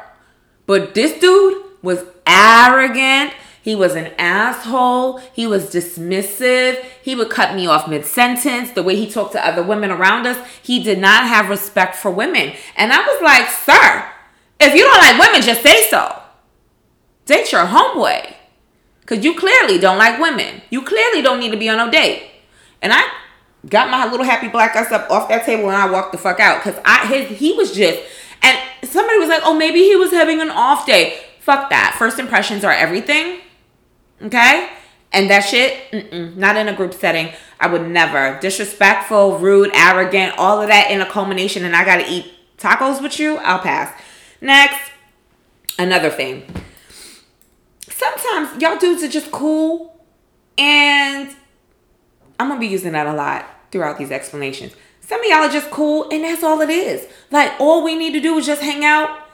but 0.67 0.95
this 0.95 1.19
dude 1.19 1.63
was 1.83 2.05
arrogant 2.27 3.33
he 3.65 3.75
was 3.75 3.95
an 3.95 4.13
asshole. 4.19 5.21
He 5.33 5.47
was 5.47 5.73
dismissive. 5.73 6.85
He 7.03 7.15
would 7.15 7.31
cut 7.31 7.55
me 7.55 7.67
off 7.67 7.89
mid 7.89 8.05
sentence. 8.05 8.71
The 8.73 8.83
way 8.83 8.95
he 8.95 9.11
talked 9.11 9.33
to 9.33 9.45
other 9.45 9.63
women 9.63 9.91
around 9.91 10.27
us, 10.27 10.37
he 10.63 10.85
did 10.85 10.99
not 10.99 11.27
have 11.27 11.49
respect 11.49 11.97
for 11.97 12.11
women. 12.11 12.53
And 12.77 12.93
I 12.93 12.99
was 12.99 13.23
like, 13.23 13.49
sir, 13.49 14.07
if 14.61 14.75
you 14.75 14.83
don't 14.83 14.99
like 14.99 15.19
women, 15.19 15.41
just 15.41 15.63
say 15.63 15.89
so. 15.89 16.21
Date 17.25 17.53
your 17.53 17.65
homeboy. 17.65 18.35
Because 19.01 19.25
you 19.25 19.35
clearly 19.35 19.79
don't 19.79 19.97
like 19.97 20.21
women. 20.21 20.61
You 20.69 20.83
clearly 20.83 21.23
don't 21.23 21.41
need 21.41 21.53
to 21.53 21.57
be 21.57 21.71
on 21.71 21.79
no 21.79 21.91
date. 21.91 22.23
And 22.83 22.93
I 22.93 23.03
got 23.71 23.89
my 23.89 24.11
little 24.11 24.27
happy 24.27 24.49
black 24.49 24.77
ass 24.77 24.93
up 24.93 25.11
off 25.11 25.31
that 25.31 25.47
table 25.47 25.71
and 25.71 25.77
I 25.77 25.91
walked 25.91 26.13
the 26.13 26.19
fuck 26.19 26.39
out. 26.39 26.63
Because 26.63 26.79
I 26.85 27.07
his 27.07 27.39
he 27.39 27.55
was 27.55 27.75
just 27.75 27.99
and 28.43 28.59
somebody 28.83 29.19
was 29.19 29.31
like, 29.31 29.41
oh, 29.43 29.55
maybe 29.55 29.79
he 29.79 29.97
was 29.97 30.11
having 30.11 30.43
an 30.43 30.51
off 30.51 30.85
day. 30.85 31.19
Fuck 31.41 31.71
that. 31.71 31.97
First 31.99 32.19
impressions 32.19 32.63
are 32.63 32.73
everything. 32.73 33.41
Okay? 34.23 34.71
And 35.13 35.31
that 35.31 35.41
shit, 35.41 36.37
not 36.37 36.57
in 36.57 36.67
a 36.69 36.75
group 36.75 36.93
setting. 36.93 37.33
I 37.61 37.69
would 37.69 37.89
never. 37.89 38.39
Disrespectful, 38.41 39.39
rude, 39.39 39.71
arrogant, 39.73 40.35
all 40.39 40.61
of 40.61 40.69
that 40.69 40.91
in 40.91 41.01
a 41.01 41.07
culmination, 41.07 41.65
and 41.65 41.77
I 41.77 41.85
gotta 41.85 42.11
eat 42.11 42.33
tacos 42.59 43.01
with 43.01 43.19
you, 43.21 43.37
I'll 43.37 43.61
pass. 43.61 43.97
Next, 44.41 44.91
another 45.79 46.11
thing. 46.11 46.45
Sometimes 47.89 48.61
y'all 48.61 48.77
dudes 48.77 49.05
are 49.05 49.09
just 49.09 49.31
cool, 49.31 50.05
and 50.59 51.31
I'm 52.41 52.49
gonna 52.49 52.59
be 52.59 52.67
using 52.67 52.93
that 52.93 53.07
a 53.07 53.13
lot 53.13 53.49
throughout 53.71 53.99
these 53.99 54.11
explanations. 54.11 54.73
Some 55.01 55.21
of 55.21 55.27
y'all 55.27 55.45
are 55.45 55.49
just 55.49 55.71
cool, 55.71 56.09
and 56.11 56.25
that's 56.25 56.43
all 56.43 56.61
it 56.61 56.71
is. 56.71 57.07
Like, 57.31 57.53
all 57.61 57.85
we 57.85 57.95
need 57.95 58.15
to 58.15 58.21
do 58.21 58.37
is 58.39 58.47
just 58.47 58.63
hang 58.63 58.85
out 58.85 59.29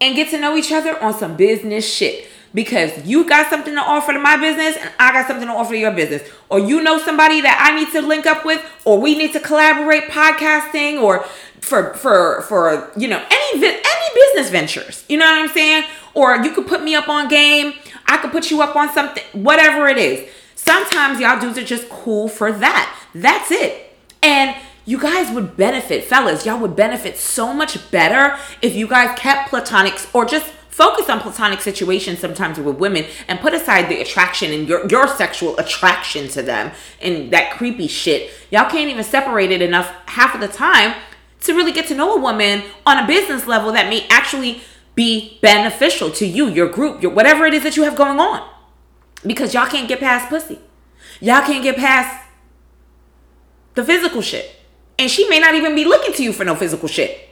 and 0.00 0.16
get 0.16 0.30
to 0.30 0.40
know 0.40 0.56
each 0.56 0.72
other 0.72 1.00
on 1.02 1.14
some 1.14 1.36
business 1.36 1.88
shit 1.88 2.26
because 2.52 3.06
you 3.06 3.28
got 3.28 3.48
something 3.48 3.74
to 3.74 3.80
offer 3.80 4.12
to 4.12 4.18
my 4.18 4.36
business 4.36 4.76
and 4.76 4.90
I 4.98 5.12
got 5.12 5.26
something 5.26 5.46
to 5.46 5.52
offer 5.52 5.72
to 5.72 5.78
your 5.78 5.92
business. 5.92 6.28
Or 6.48 6.58
you 6.58 6.82
know 6.82 6.98
somebody 6.98 7.40
that 7.40 7.68
I 7.70 7.78
need 7.78 7.92
to 7.92 8.02
link 8.02 8.26
up 8.26 8.44
with 8.44 8.64
or 8.84 9.00
we 9.00 9.16
need 9.16 9.32
to 9.32 9.40
collaborate 9.40 10.04
podcasting 10.04 11.00
or 11.00 11.24
for 11.60 11.94
for 11.94 12.42
for 12.42 12.90
you 12.96 13.08
know 13.08 13.18
any 13.18 13.64
any 13.64 14.14
business 14.14 14.50
ventures. 14.50 15.04
You 15.08 15.18
know 15.18 15.26
what 15.26 15.38
I'm 15.38 15.48
saying? 15.48 15.84
Or 16.14 16.36
you 16.42 16.52
could 16.52 16.66
put 16.66 16.82
me 16.82 16.94
up 16.94 17.08
on 17.08 17.28
game. 17.28 17.74
I 18.06 18.16
could 18.16 18.32
put 18.32 18.50
you 18.50 18.62
up 18.62 18.74
on 18.74 18.92
something 18.92 19.22
whatever 19.32 19.86
it 19.86 19.98
is. 19.98 20.28
Sometimes 20.56 21.20
y'all 21.20 21.40
dudes 21.40 21.58
are 21.58 21.64
just 21.64 21.88
cool 21.88 22.28
for 22.28 22.52
that. 22.52 22.96
That's 23.14 23.50
it. 23.50 23.94
And 24.22 24.56
you 24.84 24.98
guys 24.98 25.32
would 25.34 25.56
benefit, 25.56 26.04
fellas. 26.04 26.44
Y'all 26.44 26.58
would 26.58 26.74
benefit 26.74 27.16
so 27.16 27.52
much 27.54 27.90
better 27.90 28.36
if 28.60 28.74
you 28.74 28.88
guys 28.88 29.16
kept 29.18 29.50
platonics 29.50 30.12
or 30.14 30.24
just 30.24 30.52
focus 30.80 31.10
on 31.10 31.20
platonic 31.20 31.60
situations 31.60 32.20
sometimes 32.20 32.58
with 32.58 32.78
women 32.78 33.04
and 33.28 33.38
put 33.40 33.52
aside 33.52 33.90
the 33.90 34.00
attraction 34.00 34.50
and 34.50 34.66
your, 34.66 34.86
your 34.88 35.06
sexual 35.06 35.54
attraction 35.58 36.26
to 36.26 36.40
them 36.40 36.72
and 37.02 37.30
that 37.30 37.52
creepy 37.52 37.86
shit. 37.86 38.32
Y'all 38.50 38.70
can't 38.70 38.88
even 38.88 39.04
separate 39.04 39.50
it 39.50 39.60
enough 39.60 39.92
half 40.06 40.34
of 40.34 40.40
the 40.40 40.48
time 40.48 40.94
to 41.42 41.52
really 41.52 41.70
get 41.70 41.86
to 41.88 41.94
know 41.94 42.16
a 42.16 42.20
woman 42.20 42.62
on 42.86 42.96
a 42.96 43.06
business 43.06 43.46
level 43.46 43.72
that 43.72 43.90
may 43.90 44.06
actually 44.08 44.62
be 44.94 45.38
beneficial 45.42 46.10
to 46.10 46.26
you, 46.26 46.48
your 46.48 46.70
group, 46.70 47.02
your 47.02 47.12
whatever 47.12 47.44
it 47.44 47.52
is 47.52 47.62
that 47.62 47.76
you 47.76 47.82
have 47.82 47.94
going 47.94 48.18
on. 48.18 48.48
Because 49.26 49.52
y'all 49.52 49.68
can't 49.68 49.86
get 49.86 50.00
past 50.00 50.30
pussy. 50.30 50.60
Y'all 51.20 51.42
can't 51.42 51.62
get 51.62 51.76
past 51.76 52.26
the 53.74 53.84
physical 53.84 54.22
shit. 54.22 54.56
And 54.98 55.10
she 55.10 55.28
may 55.28 55.40
not 55.40 55.54
even 55.54 55.74
be 55.74 55.84
looking 55.84 56.14
to 56.14 56.24
you 56.24 56.32
for 56.32 56.44
no 56.44 56.54
physical 56.54 56.88
shit. 56.88 57.28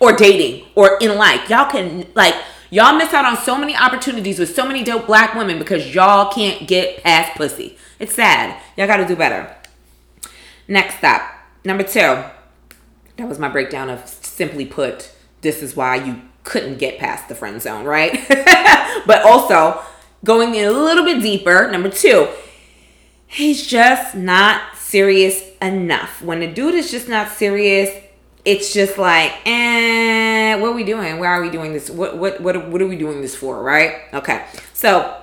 Or 0.00 0.14
dating 0.14 0.66
or 0.74 0.96
in 1.02 1.18
like. 1.18 1.50
Y'all 1.50 1.70
can 1.70 2.06
like 2.14 2.34
Y'all 2.72 2.96
miss 2.96 3.12
out 3.12 3.26
on 3.26 3.36
so 3.36 3.58
many 3.58 3.76
opportunities 3.76 4.38
with 4.38 4.54
so 4.54 4.66
many 4.66 4.82
dope 4.82 5.06
black 5.06 5.34
women 5.34 5.58
because 5.58 5.94
y'all 5.94 6.32
can't 6.32 6.66
get 6.66 7.02
past 7.02 7.36
pussy. 7.36 7.76
It's 7.98 8.14
sad. 8.14 8.58
Y'all 8.78 8.86
got 8.86 8.96
to 8.96 9.06
do 9.06 9.14
better. 9.14 9.54
Next 10.66 10.96
stop. 10.96 11.20
Number 11.66 11.82
two. 11.82 12.24
That 13.18 13.28
was 13.28 13.38
my 13.38 13.50
breakdown 13.50 13.90
of 13.90 14.08
simply 14.08 14.64
put, 14.64 15.12
this 15.42 15.62
is 15.62 15.76
why 15.76 15.96
you 15.96 16.22
couldn't 16.44 16.78
get 16.78 16.98
past 16.98 17.28
the 17.28 17.34
friend 17.34 17.60
zone, 17.60 17.84
right? 17.84 18.26
but 19.06 19.22
also, 19.22 19.82
going 20.24 20.54
in 20.54 20.66
a 20.66 20.72
little 20.72 21.04
bit 21.04 21.20
deeper, 21.20 21.70
number 21.70 21.90
two, 21.90 22.26
he's 23.26 23.66
just 23.66 24.14
not 24.14 24.78
serious 24.78 25.44
enough. 25.60 26.22
When 26.22 26.40
a 26.40 26.50
dude 26.50 26.74
is 26.74 26.90
just 26.90 27.06
not 27.06 27.28
serious, 27.28 27.90
it's 28.44 28.72
just 28.72 28.98
like, 28.98 29.32
eh, 29.46 30.56
what 30.56 30.70
are 30.70 30.74
we 30.74 30.84
doing? 30.84 31.18
Why 31.18 31.26
are 31.26 31.40
we 31.40 31.50
doing 31.50 31.72
this? 31.72 31.88
What 31.90 32.18
what 32.18 32.40
what 32.40 32.68
what 32.68 32.82
are 32.82 32.86
we 32.86 32.96
doing 32.96 33.20
this 33.20 33.36
for? 33.36 33.62
Right? 33.62 34.00
Okay. 34.12 34.44
So 34.72 35.16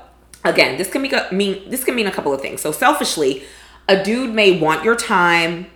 again, 0.46 0.78
this 0.78 0.90
can 0.90 1.02
mean 1.02 1.70
this 1.70 1.84
can 1.84 1.96
mean 1.96 2.08
a 2.08 2.12
couple 2.12 2.34
of 2.34 2.42
things. 2.42 2.62
So 2.62 2.72
selfishly, 2.72 3.44
a 3.88 4.02
dude 4.02 4.34
may 4.34 4.60
want 4.60 4.84
your 4.84 4.96
time, 4.96 5.68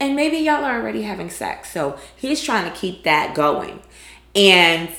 and 0.00 0.16
maybe 0.16 0.38
y'all 0.38 0.64
are 0.64 0.80
already 0.80 1.02
having 1.02 1.30
sex. 1.30 1.70
So 1.70 1.98
he's 2.16 2.42
trying 2.42 2.70
to 2.70 2.76
keep 2.76 3.04
that 3.04 3.34
going, 3.34 3.80
and 4.34 4.90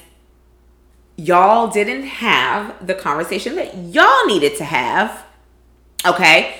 y'all 1.17 1.67
didn't 1.67 2.03
have 2.03 2.85
the 2.85 2.95
conversation 2.95 3.55
that 3.55 3.75
y'all 3.75 4.25
needed 4.25 4.55
to 4.57 4.63
have. 4.63 5.25
Okay. 6.05 6.55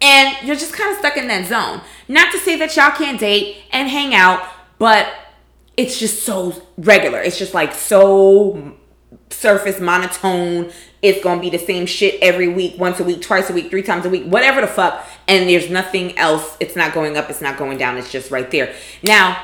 And 0.00 0.36
you're 0.46 0.56
just 0.56 0.74
kind 0.74 0.92
of 0.92 0.98
stuck 0.98 1.16
in 1.16 1.28
that 1.28 1.46
zone. 1.46 1.80
Not 2.08 2.30
to 2.32 2.38
say 2.38 2.58
that 2.58 2.76
y'all 2.76 2.90
can't 2.90 3.18
date 3.18 3.56
and 3.72 3.88
hang 3.88 4.14
out, 4.14 4.42
but 4.84 5.08
it's 5.78 5.98
just 5.98 6.24
so 6.24 6.52
regular. 6.76 7.18
It's 7.18 7.38
just 7.38 7.54
like 7.54 7.72
so 7.72 8.74
surface 9.30 9.80
monotone. 9.80 10.70
It's 11.00 11.24
gonna 11.24 11.40
be 11.40 11.48
the 11.48 11.58
same 11.58 11.86
shit 11.86 12.18
every 12.20 12.48
week, 12.48 12.78
once 12.78 13.00
a 13.00 13.04
week, 13.04 13.22
twice 13.22 13.48
a 13.48 13.54
week, 13.54 13.70
three 13.70 13.80
times 13.80 14.04
a 14.04 14.10
week, 14.10 14.26
whatever 14.26 14.60
the 14.60 14.66
fuck. 14.66 15.02
And 15.26 15.48
there's 15.48 15.70
nothing 15.70 16.18
else. 16.18 16.58
It's 16.60 16.76
not 16.76 16.92
going 16.92 17.16
up. 17.16 17.30
It's 17.30 17.40
not 17.40 17.56
going 17.56 17.78
down. 17.78 17.96
It's 17.96 18.12
just 18.12 18.30
right 18.30 18.50
there. 18.50 18.74
Now, 19.02 19.42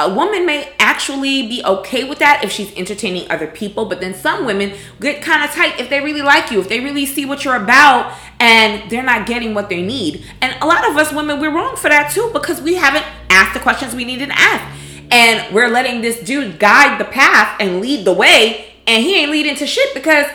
a 0.00 0.12
woman 0.12 0.44
may 0.44 0.72
actually 0.78 1.46
be 1.46 1.62
okay 1.64 2.02
with 2.04 2.18
that 2.18 2.42
if 2.42 2.50
she's 2.50 2.74
entertaining 2.74 3.30
other 3.30 3.46
people, 3.46 3.84
but 3.84 4.00
then 4.00 4.14
some 4.14 4.46
women 4.46 4.72
get 4.98 5.22
kind 5.22 5.44
of 5.44 5.50
tight 5.50 5.78
if 5.78 5.90
they 5.90 6.00
really 6.00 6.22
like 6.22 6.50
you, 6.50 6.58
if 6.58 6.68
they 6.68 6.80
really 6.80 7.04
see 7.06 7.26
what 7.26 7.44
you're 7.44 7.54
about 7.54 8.16
and 8.40 8.90
they're 8.90 9.02
not 9.02 9.26
getting 9.26 9.52
what 9.52 9.68
they 9.68 9.82
need. 9.82 10.24
And 10.40 10.56
a 10.62 10.66
lot 10.66 10.88
of 10.88 10.96
us 10.96 11.12
women, 11.12 11.38
we're 11.38 11.54
wrong 11.54 11.76
for 11.76 11.90
that 11.90 12.10
too 12.10 12.30
because 12.32 12.62
we 12.62 12.74
haven't 12.74 13.04
asked 13.28 13.52
the 13.52 13.60
questions 13.60 13.94
we 13.94 14.06
needed 14.06 14.30
to 14.30 14.38
ask. 14.38 14.79
And 15.10 15.54
we're 15.54 15.68
letting 15.68 16.02
this 16.02 16.20
dude 16.20 16.58
guide 16.58 17.00
the 17.00 17.04
path 17.04 17.56
and 17.60 17.80
lead 17.80 18.04
the 18.04 18.12
way, 18.12 18.74
and 18.86 19.02
he 19.02 19.20
ain't 19.20 19.30
leading 19.30 19.56
to 19.56 19.66
shit 19.66 19.92
because 19.92 20.26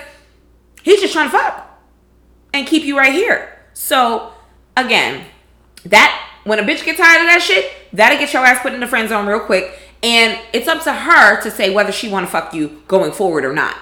he's 0.84 1.00
just 1.02 1.14
trying 1.14 1.28
to 1.28 1.38
fuck 1.38 1.80
and 2.54 2.68
keep 2.68 2.84
you 2.84 2.98
right 2.98 3.14
here. 3.14 3.58
So, 3.74 4.34
again, 4.76 5.26
that 5.86 6.30
when 6.44 6.60
a 6.60 6.64
bitch 6.64 6.84
gets 6.84 7.00
tired 7.00 7.22
of 7.22 7.28
that 7.28 7.42
shit, 7.42 7.72
that'll 7.94 8.18
get 8.20 8.34
your 8.34 8.46
ass 8.46 8.62
put 8.62 8.74
in 8.74 8.80
the 8.80 8.88
friend 8.88 9.08
zone 9.08 9.28
real 9.28 9.40
quick. 9.40 9.80
And 10.04 10.40
it's 10.54 10.68
up 10.68 10.84
to 10.84 10.94
her 10.94 11.42
to 11.42 11.50
say 11.50 11.74
whether 11.74 11.92
she 11.92 12.10
want 12.10 12.26
to 12.26 12.32
fuck 12.32 12.54
you 12.54 12.84
going 12.88 13.12
forward 13.12 13.46
or 13.46 13.54
not. 13.54 13.76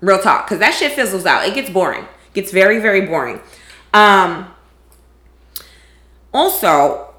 Real 0.00 0.18
talk, 0.18 0.46
because 0.46 0.58
that 0.58 0.74
shit 0.74 0.92
fizzles 0.92 1.26
out. 1.26 1.48
It 1.48 1.54
gets 1.54 1.70
boring. 1.70 2.04
It 2.04 2.34
gets 2.34 2.52
very, 2.52 2.78
very 2.78 3.00
boring. 3.00 3.40
Um. 3.94 4.52
Also, 6.34 7.14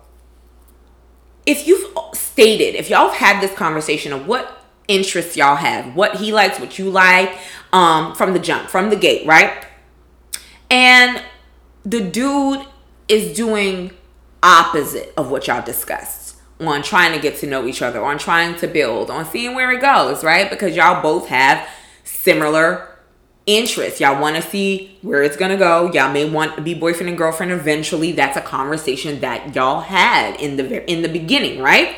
if 1.48 1.68
you've 1.68 1.98
stated, 2.38 2.76
if 2.76 2.88
y'all 2.88 3.10
have 3.10 3.18
had 3.18 3.42
this 3.42 3.52
conversation 3.58 4.14
of 4.14 4.28
what 4.28 4.64
interests 4.88 5.36
y'all 5.36 5.56
have, 5.56 5.96
what 5.96 6.18
he 6.18 6.32
likes, 6.32 6.60
what 6.60 6.78
you 6.78 6.88
like, 6.88 7.36
um, 7.74 8.14
from 8.14 8.34
the 8.34 8.38
jump, 8.38 8.70
from 8.70 8.92
the 8.92 8.96
gate, 8.96 9.26
right? 9.26 9.66
And 10.70 11.24
the 11.84 12.00
dude 12.00 12.64
is 13.08 13.36
doing 13.36 13.90
opposite 14.44 15.12
of 15.18 15.32
what 15.32 15.48
y'all 15.48 15.66
discussed 15.66 16.36
on 16.60 16.84
trying 16.84 17.12
to 17.12 17.20
get 17.20 17.38
to 17.38 17.48
know 17.48 17.66
each 17.66 17.82
other, 17.82 18.06
on 18.06 18.20
trying 18.20 18.56
to 18.58 18.68
build, 18.68 19.10
on 19.10 19.26
seeing 19.26 19.56
where 19.56 19.72
it 19.72 19.82
goes, 19.82 20.24
right? 20.24 20.48
Because 20.48 20.76
y'all 20.76 21.02
both 21.02 21.30
have 21.30 21.68
similar 22.04 22.88
interests. 23.48 24.00
Y'all 24.00 24.22
want 24.22 24.36
to 24.36 24.44
see 24.44 24.96
where 25.02 25.24
it's 25.24 25.38
going 25.38 25.50
to 25.50 25.58
go. 25.58 25.92
Y'all 25.92 26.14
may 26.14 26.30
want 26.30 26.56
to 26.56 26.62
be 26.62 26.76
boyfriend 26.76 27.10
and 27.10 27.18
girlfriend 27.18 27.52
eventually. 27.52 28.12
That's 28.12 28.38
a 28.38 28.42
conversation 28.42 29.22
that 29.22 29.56
y'all 29.56 29.82
had 29.82 30.40
in 30.40 30.58
the 30.58 30.88
in 30.88 31.02
the 31.02 31.10
beginning, 31.10 31.64
right? 31.64 31.96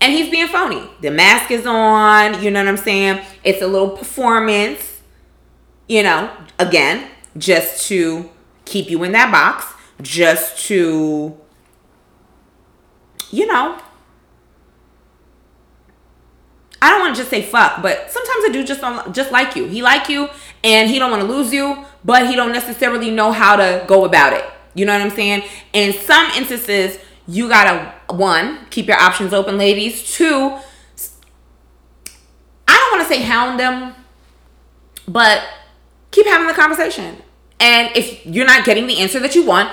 And 0.00 0.12
he's 0.12 0.30
being 0.30 0.46
phony. 0.48 0.82
The 1.00 1.10
mask 1.10 1.50
is 1.50 1.66
on, 1.66 2.42
you 2.42 2.50
know 2.50 2.60
what 2.60 2.68
I'm 2.68 2.76
saying? 2.76 3.24
It's 3.44 3.62
a 3.62 3.66
little 3.66 3.90
performance, 3.90 5.00
you 5.88 6.02
know, 6.02 6.30
again, 6.58 7.10
just 7.38 7.86
to 7.88 8.30
keep 8.64 8.90
you 8.90 9.02
in 9.04 9.12
that 9.12 9.32
box, 9.32 9.72
just 10.02 10.66
to, 10.66 11.36
you 13.30 13.46
know, 13.46 13.80
I 16.82 16.90
don't 16.90 17.00
want 17.00 17.16
to 17.16 17.20
just 17.20 17.30
say 17.30 17.42
fuck, 17.42 17.80
but 17.80 18.10
sometimes 18.10 18.44
a 18.44 18.52
dude 18.52 18.66
just 18.66 18.80
don't 18.80 19.14
just 19.14 19.32
like 19.32 19.56
you. 19.56 19.66
He 19.66 19.82
like 19.82 20.08
you 20.08 20.28
and 20.62 20.90
he 20.90 20.98
don't 20.98 21.10
want 21.10 21.22
to 21.22 21.28
lose 21.28 21.52
you, 21.52 21.84
but 22.04 22.28
he 22.28 22.36
don't 22.36 22.52
necessarily 22.52 23.10
know 23.10 23.32
how 23.32 23.56
to 23.56 23.84
go 23.86 24.04
about 24.04 24.34
it. 24.34 24.44
You 24.74 24.84
know 24.84 24.92
what 24.92 25.00
I'm 25.00 25.10
saying? 25.10 25.42
In 25.72 25.94
some 25.94 26.30
instances, 26.36 26.98
you 27.28 27.48
gotta 27.48 27.94
one 28.14 28.66
keep 28.70 28.86
your 28.86 28.98
options 28.98 29.32
open, 29.32 29.58
ladies. 29.58 30.14
Two, 30.14 30.58
I 32.68 32.76
don't 32.76 32.98
want 32.98 33.08
to 33.08 33.14
say 33.14 33.22
hound 33.22 33.58
them, 33.58 33.94
but 35.08 35.42
keep 36.10 36.26
having 36.26 36.46
the 36.46 36.54
conversation. 36.54 37.16
And 37.58 37.94
if 37.96 38.24
you're 38.26 38.46
not 38.46 38.64
getting 38.64 38.86
the 38.86 38.98
answer 38.98 39.18
that 39.20 39.34
you 39.34 39.44
want, 39.44 39.72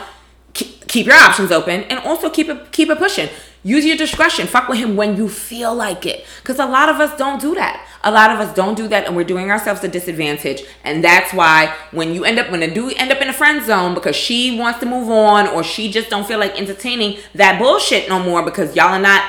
keep 0.53 1.07
your 1.07 1.15
options 1.15 1.51
open 1.51 1.83
and 1.85 1.99
also 1.99 2.29
keep 2.29 2.47
it 2.49 2.71
keep 2.71 2.89
it 2.89 2.97
pushing. 2.97 3.29
Use 3.63 3.85
your 3.85 3.97
discretion. 3.97 4.45
Fuck 4.45 4.67
with 4.67 4.77
him 4.77 4.95
when 4.95 5.15
you 5.15 5.29
feel 5.29 5.73
like 5.73 6.05
it. 6.05 6.25
Because 6.41 6.59
a 6.59 6.65
lot 6.65 6.89
of 6.89 6.97
us 6.99 7.17
don't 7.17 7.39
do 7.39 7.55
that. 7.55 7.87
A 8.03 8.11
lot 8.11 8.31
of 8.31 8.39
us 8.39 8.53
don't 8.53 8.75
do 8.75 8.87
that 8.89 9.05
and 9.05 9.15
we're 9.15 9.23
doing 9.23 9.49
ourselves 9.49 9.83
a 9.83 9.87
disadvantage. 9.87 10.63
And 10.83 11.03
that's 11.03 11.33
why 11.33 11.75
when 11.91 12.13
you 12.13 12.25
end 12.25 12.39
up, 12.39 12.51
when 12.51 12.61
a 12.61 12.73
dude 12.73 12.93
end 12.97 13.11
up 13.11 13.21
in 13.21 13.29
a 13.29 13.33
friend 13.33 13.63
zone 13.65 13.93
because 13.93 14.15
she 14.15 14.57
wants 14.57 14.79
to 14.79 14.85
move 14.85 15.09
on 15.09 15.47
or 15.47 15.63
she 15.63 15.91
just 15.91 16.09
don't 16.09 16.27
feel 16.27 16.39
like 16.39 16.59
entertaining 16.59 17.19
that 17.35 17.59
bullshit 17.59 18.09
no 18.09 18.19
more 18.19 18.43
because 18.43 18.75
y'all 18.75 18.89
are 18.93 18.99
not 18.99 19.23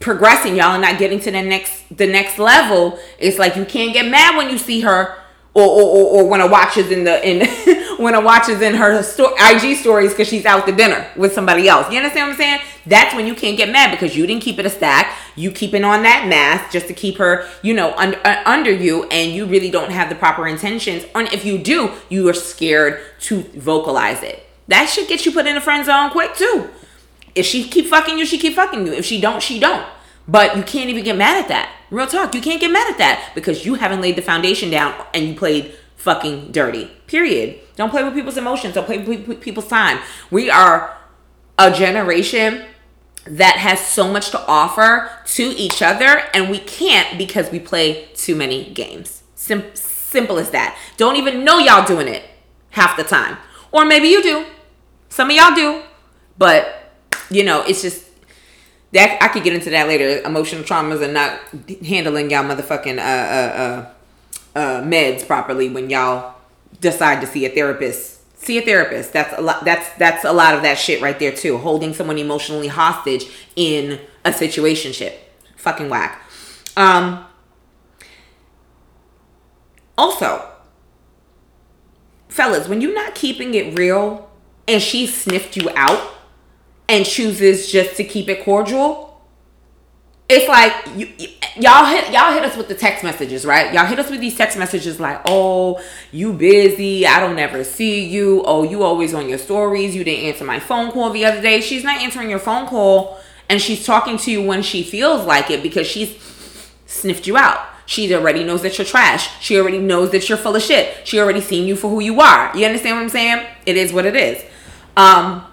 progressing, 0.00 0.56
y'all 0.56 0.72
are 0.72 0.80
not 0.80 0.98
getting 0.98 1.20
to 1.20 1.30
the 1.30 1.42
next, 1.42 1.84
the 1.96 2.06
next 2.06 2.38
level. 2.38 2.98
It's 3.18 3.38
like 3.38 3.56
you 3.56 3.64
can't 3.64 3.92
get 3.92 4.10
mad 4.10 4.36
when 4.36 4.50
you 4.50 4.58
see 4.58 4.80
her 4.80 5.16
or, 5.54 5.62
or, 5.64 5.82
or, 5.82 6.06
or 6.20 6.28
when 6.28 6.40
a 6.40 6.46
watch 6.46 6.76
is 6.76 6.90
in 6.90 7.04
the 7.04 7.28
in 7.28 7.40
when 8.00 8.14
a 8.14 8.20
watch 8.20 8.48
is 8.48 8.60
in 8.62 8.74
her 8.74 9.02
sto- 9.02 9.34
IG 9.38 9.76
stories 9.76 10.10
because 10.10 10.26
she's 10.28 10.46
out 10.46 10.66
to 10.66 10.72
dinner 10.72 11.06
with 11.16 11.32
somebody 11.32 11.68
else. 11.68 11.90
You 11.90 11.98
understand 11.98 12.28
what 12.28 12.32
I'm 12.32 12.38
saying? 12.38 12.60
That's 12.86 13.14
when 13.14 13.26
you 13.26 13.34
can't 13.34 13.56
get 13.56 13.68
mad 13.70 13.90
because 13.90 14.16
you 14.16 14.26
didn't 14.26 14.42
keep 14.42 14.58
it 14.58 14.66
a 14.66 14.70
stack. 14.70 15.16
You 15.36 15.50
keeping 15.52 15.84
on 15.84 16.02
that 16.02 16.26
mask 16.28 16.72
just 16.72 16.88
to 16.88 16.94
keep 16.94 17.18
her, 17.18 17.46
you 17.62 17.74
know, 17.74 17.94
un- 17.96 18.14
uh, 18.24 18.42
under 18.46 18.72
you, 18.72 19.04
and 19.04 19.32
you 19.32 19.44
really 19.46 19.70
don't 19.70 19.90
have 19.90 20.08
the 20.08 20.14
proper 20.14 20.48
intentions. 20.48 21.04
And 21.14 21.32
if 21.32 21.44
you 21.44 21.58
do, 21.58 21.92
you 22.08 22.28
are 22.28 22.34
scared 22.34 23.00
to 23.20 23.42
vocalize 23.54 24.22
it. 24.22 24.46
That 24.68 24.88
should 24.88 25.08
get 25.08 25.26
you 25.26 25.32
put 25.32 25.46
in 25.46 25.56
a 25.56 25.60
friend 25.60 25.84
zone 25.84 26.10
quick 26.10 26.34
too. 26.34 26.70
If 27.34 27.46
she 27.46 27.68
keep 27.68 27.86
fucking 27.86 28.18
you, 28.18 28.26
she 28.26 28.38
keep 28.38 28.54
fucking 28.54 28.86
you. 28.86 28.92
If 28.92 29.04
she 29.04 29.20
don't, 29.20 29.42
she 29.42 29.60
don't. 29.60 29.86
But 30.26 30.56
you 30.56 30.62
can't 30.62 30.90
even 30.90 31.04
get 31.04 31.16
mad 31.16 31.42
at 31.42 31.48
that. 31.48 31.72
Real 31.90 32.06
talk. 32.06 32.34
You 32.34 32.40
can't 32.40 32.60
get 32.60 32.70
mad 32.70 32.90
at 32.90 32.98
that 32.98 33.32
because 33.34 33.66
you 33.66 33.74
haven't 33.74 34.00
laid 34.00 34.16
the 34.16 34.22
foundation 34.22 34.70
down 34.70 34.94
and 35.12 35.26
you 35.26 35.34
played 35.34 35.74
fucking 36.00 36.50
dirty. 36.50 36.90
Period. 37.06 37.60
Don't 37.76 37.90
play 37.90 38.02
with 38.02 38.14
people's 38.14 38.38
emotions. 38.38 38.74
Don't 38.74 38.86
play 38.86 38.98
with 38.98 39.40
people's 39.40 39.68
time. 39.68 39.98
We 40.30 40.50
are 40.50 40.96
a 41.58 41.70
generation 41.70 42.64
that 43.26 43.56
has 43.56 43.80
so 43.80 44.10
much 44.10 44.30
to 44.30 44.40
offer 44.46 45.10
to 45.26 45.42
each 45.42 45.82
other 45.82 46.22
and 46.32 46.48
we 46.48 46.58
can't 46.58 47.18
because 47.18 47.50
we 47.50 47.60
play 47.60 48.08
too 48.14 48.34
many 48.34 48.70
games. 48.70 49.22
Sim- 49.34 49.74
simple 49.74 50.38
as 50.38 50.50
that. 50.50 50.78
Don't 50.96 51.16
even 51.16 51.44
know 51.44 51.58
y'all 51.58 51.86
doing 51.86 52.08
it 52.08 52.24
half 52.70 52.96
the 52.96 53.04
time. 53.04 53.36
Or 53.70 53.84
maybe 53.84 54.08
you 54.08 54.22
do. 54.22 54.46
Some 55.10 55.28
of 55.28 55.36
y'all 55.36 55.54
do. 55.54 55.82
But, 56.38 56.92
you 57.30 57.44
know, 57.44 57.62
it's 57.62 57.82
just 57.82 58.06
that 58.92 59.22
I 59.22 59.28
could 59.28 59.44
get 59.44 59.52
into 59.52 59.68
that 59.70 59.86
later. 59.86 60.22
Emotional 60.22 60.62
traumas 60.64 61.02
and 61.02 61.12
not 61.12 61.38
handling 61.84 62.30
y'all 62.30 62.44
motherfucking 62.44 62.98
uh, 62.98 63.02
uh, 63.02 63.62
uh, 63.62 63.90
uh, 64.54 64.80
meds 64.82 65.26
properly 65.26 65.68
when 65.68 65.90
y'all 65.90 66.34
decide 66.80 67.20
to 67.20 67.26
see 67.26 67.44
a 67.44 67.50
therapist. 67.50 68.18
See 68.38 68.58
a 68.58 68.62
therapist. 68.62 69.12
That's 69.12 69.36
a 69.38 69.42
lot. 69.42 69.64
That's 69.64 69.88
that's 69.98 70.24
a 70.24 70.32
lot 70.32 70.54
of 70.54 70.62
that 70.62 70.78
shit 70.78 71.02
right 71.02 71.18
there 71.18 71.32
too. 71.32 71.58
Holding 71.58 71.92
someone 71.92 72.18
emotionally 72.18 72.68
hostage 72.68 73.26
in 73.54 74.00
a 74.24 74.32
situation 74.32 74.92
situationship. 74.92 75.14
Fucking 75.56 75.88
whack. 75.88 76.22
Um. 76.76 77.26
Also, 79.98 80.48
fellas, 82.28 82.66
when 82.66 82.80
you're 82.80 82.94
not 82.94 83.14
keeping 83.14 83.52
it 83.52 83.78
real 83.78 84.30
and 84.66 84.80
she 84.80 85.06
sniffed 85.06 85.58
you 85.58 85.68
out 85.76 86.14
and 86.88 87.04
chooses 87.04 87.70
just 87.70 87.96
to 87.96 88.04
keep 88.04 88.26
it 88.30 88.42
cordial, 88.42 89.09
it's 90.30 90.48
like 90.48 90.72
you, 90.96 91.06
y'all 91.56 91.86
hit 91.86 92.12
y'all 92.12 92.32
hit 92.32 92.44
us 92.44 92.56
with 92.56 92.68
the 92.68 92.74
text 92.74 93.02
messages, 93.04 93.44
right? 93.44 93.72
Y'all 93.74 93.86
hit 93.86 93.98
us 93.98 94.10
with 94.10 94.20
these 94.20 94.36
text 94.36 94.56
messages 94.56 95.00
like, 95.00 95.20
"Oh, 95.24 95.82
you 96.12 96.32
busy? 96.32 97.06
I 97.06 97.20
don't 97.20 97.38
ever 97.38 97.64
see 97.64 98.06
you. 98.06 98.42
Oh, 98.44 98.62
you 98.62 98.82
always 98.82 99.12
on 99.12 99.28
your 99.28 99.38
stories. 99.38 99.94
You 99.94 100.04
didn't 100.04 100.26
answer 100.26 100.44
my 100.44 100.60
phone 100.60 100.92
call 100.92 101.10
the 101.10 101.24
other 101.24 101.42
day." 101.42 101.60
She's 101.60 101.84
not 101.84 102.00
answering 102.00 102.30
your 102.30 102.38
phone 102.38 102.66
call 102.66 103.20
and 103.50 103.60
she's 103.60 103.84
talking 103.84 104.16
to 104.16 104.30
you 104.30 104.40
when 104.40 104.62
she 104.62 104.84
feels 104.84 105.26
like 105.26 105.50
it 105.50 105.60
because 105.60 105.84
she's 105.84 106.16
sniffed 106.86 107.26
you 107.26 107.36
out. 107.36 107.58
She 107.84 108.14
already 108.14 108.44
knows 108.44 108.62
that 108.62 108.78
you're 108.78 108.86
trash. 108.86 109.42
She 109.42 109.58
already 109.58 109.80
knows 109.80 110.12
that 110.12 110.28
you're 110.28 110.38
full 110.38 110.54
of 110.54 110.62
shit. 110.62 111.04
She 111.04 111.18
already 111.18 111.40
seen 111.40 111.66
you 111.66 111.74
for 111.74 111.90
who 111.90 111.98
you 111.98 112.20
are. 112.20 112.56
You 112.56 112.64
understand 112.64 112.96
what 112.96 113.02
I'm 113.02 113.08
saying? 113.08 113.44
It 113.66 113.76
is 113.76 113.92
what 113.92 114.06
it 114.06 114.14
is. 114.14 114.44
Um, 114.96 115.44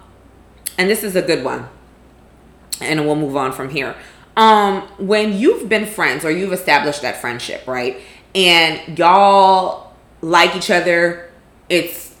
and 0.78 0.88
this 0.88 1.02
is 1.02 1.16
a 1.16 1.22
good 1.22 1.42
one. 1.42 1.68
And 2.80 3.04
we'll 3.04 3.16
move 3.16 3.36
on 3.36 3.50
from 3.50 3.70
here. 3.70 3.96
Um, 4.38 4.82
when 4.98 5.36
you've 5.36 5.68
been 5.68 5.84
friends 5.84 6.24
or 6.24 6.30
you've 6.30 6.52
established 6.52 7.02
that 7.02 7.20
friendship, 7.20 7.66
right? 7.66 8.00
And 8.36 8.96
y'all 8.96 9.92
like 10.20 10.54
each 10.54 10.70
other, 10.70 11.28
it's 11.68 12.14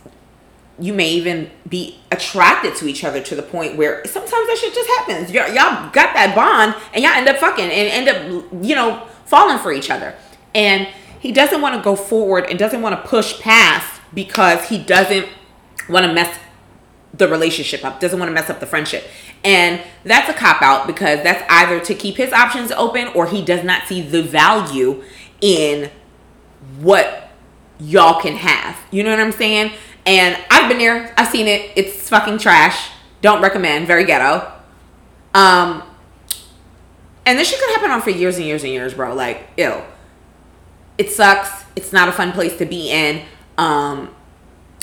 you 0.80 0.92
may 0.92 1.10
even 1.10 1.48
be 1.68 2.00
attracted 2.10 2.74
to 2.76 2.88
each 2.88 3.04
other 3.04 3.20
to 3.20 3.36
the 3.36 3.42
point 3.42 3.76
where 3.76 4.04
sometimes 4.04 4.48
that 4.48 4.58
shit 4.58 4.74
just 4.74 4.88
happens. 4.88 5.30
Y'all, 5.30 5.46
y'all 5.46 5.90
got 5.90 6.12
that 6.14 6.34
bond 6.34 6.74
and 6.92 7.04
y'all 7.04 7.14
end 7.14 7.28
up 7.28 7.36
fucking 7.36 7.64
and 7.64 8.08
end 8.08 8.08
up, 8.08 8.52
you 8.64 8.74
know, 8.74 9.06
falling 9.24 9.58
for 9.58 9.72
each 9.72 9.88
other. 9.88 10.12
And 10.56 10.88
he 11.20 11.30
doesn't 11.30 11.60
want 11.60 11.76
to 11.76 11.80
go 11.82 11.94
forward 11.94 12.46
and 12.50 12.58
doesn't 12.58 12.82
want 12.82 13.00
to 13.00 13.08
push 13.08 13.40
past 13.40 14.00
because 14.12 14.68
he 14.68 14.78
doesn't 14.78 15.28
want 15.88 16.04
to 16.04 16.12
mess 16.12 16.36
the 17.14 17.28
relationship 17.28 17.84
up, 17.84 18.00
doesn't 18.00 18.18
want 18.18 18.28
to 18.28 18.34
mess 18.34 18.50
up 18.50 18.60
the 18.60 18.66
friendship. 18.66 19.04
And 19.44 19.80
that's 20.04 20.28
a 20.28 20.34
cop 20.34 20.62
out 20.62 20.86
because 20.86 21.22
that's 21.22 21.44
either 21.48 21.80
to 21.80 21.94
keep 21.94 22.16
his 22.16 22.32
options 22.32 22.72
open 22.72 23.08
or 23.08 23.26
he 23.26 23.44
does 23.44 23.64
not 23.64 23.86
see 23.86 24.02
the 24.02 24.22
value 24.22 25.02
in 25.40 25.90
what 26.80 27.30
y'all 27.78 28.20
can 28.20 28.34
have. 28.36 28.76
You 28.90 29.04
know 29.04 29.10
what 29.10 29.20
I'm 29.20 29.32
saying? 29.32 29.72
And 30.06 30.36
I've 30.50 30.68
been 30.68 30.78
there, 30.78 31.14
I've 31.16 31.28
seen 31.28 31.46
it. 31.46 31.70
It's 31.76 32.08
fucking 32.08 32.38
trash. 32.38 32.90
Don't 33.20 33.42
recommend. 33.42 33.86
Very 33.86 34.04
ghetto. 34.04 34.50
Um, 35.34 35.82
and 37.26 37.38
this 37.38 37.48
shit 37.48 37.60
could 37.60 37.70
happen 37.70 37.90
on 37.90 38.00
for 38.00 38.10
years 38.10 38.36
and 38.36 38.46
years 38.46 38.64
and 38.64 38.72
years, 38.72 38.94
bro. 38.94 39.14
Like, 39.14 39.48
ill. 39.56 39.84
It 40.96 41.10
sucks. 41.10 41.64
It's 41.76 41.92
not 41.92 42.08
a 42.08 42.12
fun 42.12 42.32
place 42.32 42.56
to 42.58 42.64
be 42.64 42.90
in. 42.90 43.22
Um, 43.56 44.14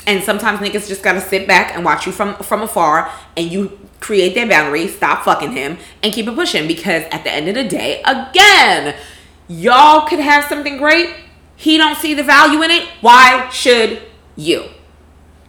and 0.06 0.22
sometimes 0.22 0.60
niggas 0.60 0.88
just 0.88 1.02
gotta 1.02 1.20
sit 1.20 1.46
back 1.46 1.74
and 1.74 1.84
watch 1.84 2.06
you 2.06 2.12
from 2.12 2.36
from 2.36 2.62
afar 2.62 3.10
and 3.36 3.50
you 3.50 3.78
create 4.00 4.34
that 4.34 4.48
boundary, 4.48 4.88
stop 4.88 5.24
fucking 5.24 5.52
him, 5.52 5.78
and 6.02 6.12
keep 6.12 6.28
it 6.28 6.34
pushing. 6.34 6.66
Because 6.66 7.04
at 7.10 7.24
the 7.24 7.30
end 7.30 7.48
of 7.48 7.54
the 7.54 7.64
day, 7.64 8.02
again, 8.04 8.94
y'all 9.48 10.06
could 10.06 10.20
have 10.20 10.44
something 10.44 10.76
great. 10.76 11.14
He 11.56 11.78
don't 11.78 11.96
see 11.96 12.14
the 12.14 12.22
value 12.22 12.62
in 12.62 12.70
it. 12.70 12.88
Why 13.00 13.48
should 13.50 14.02
you? 14.36 14.66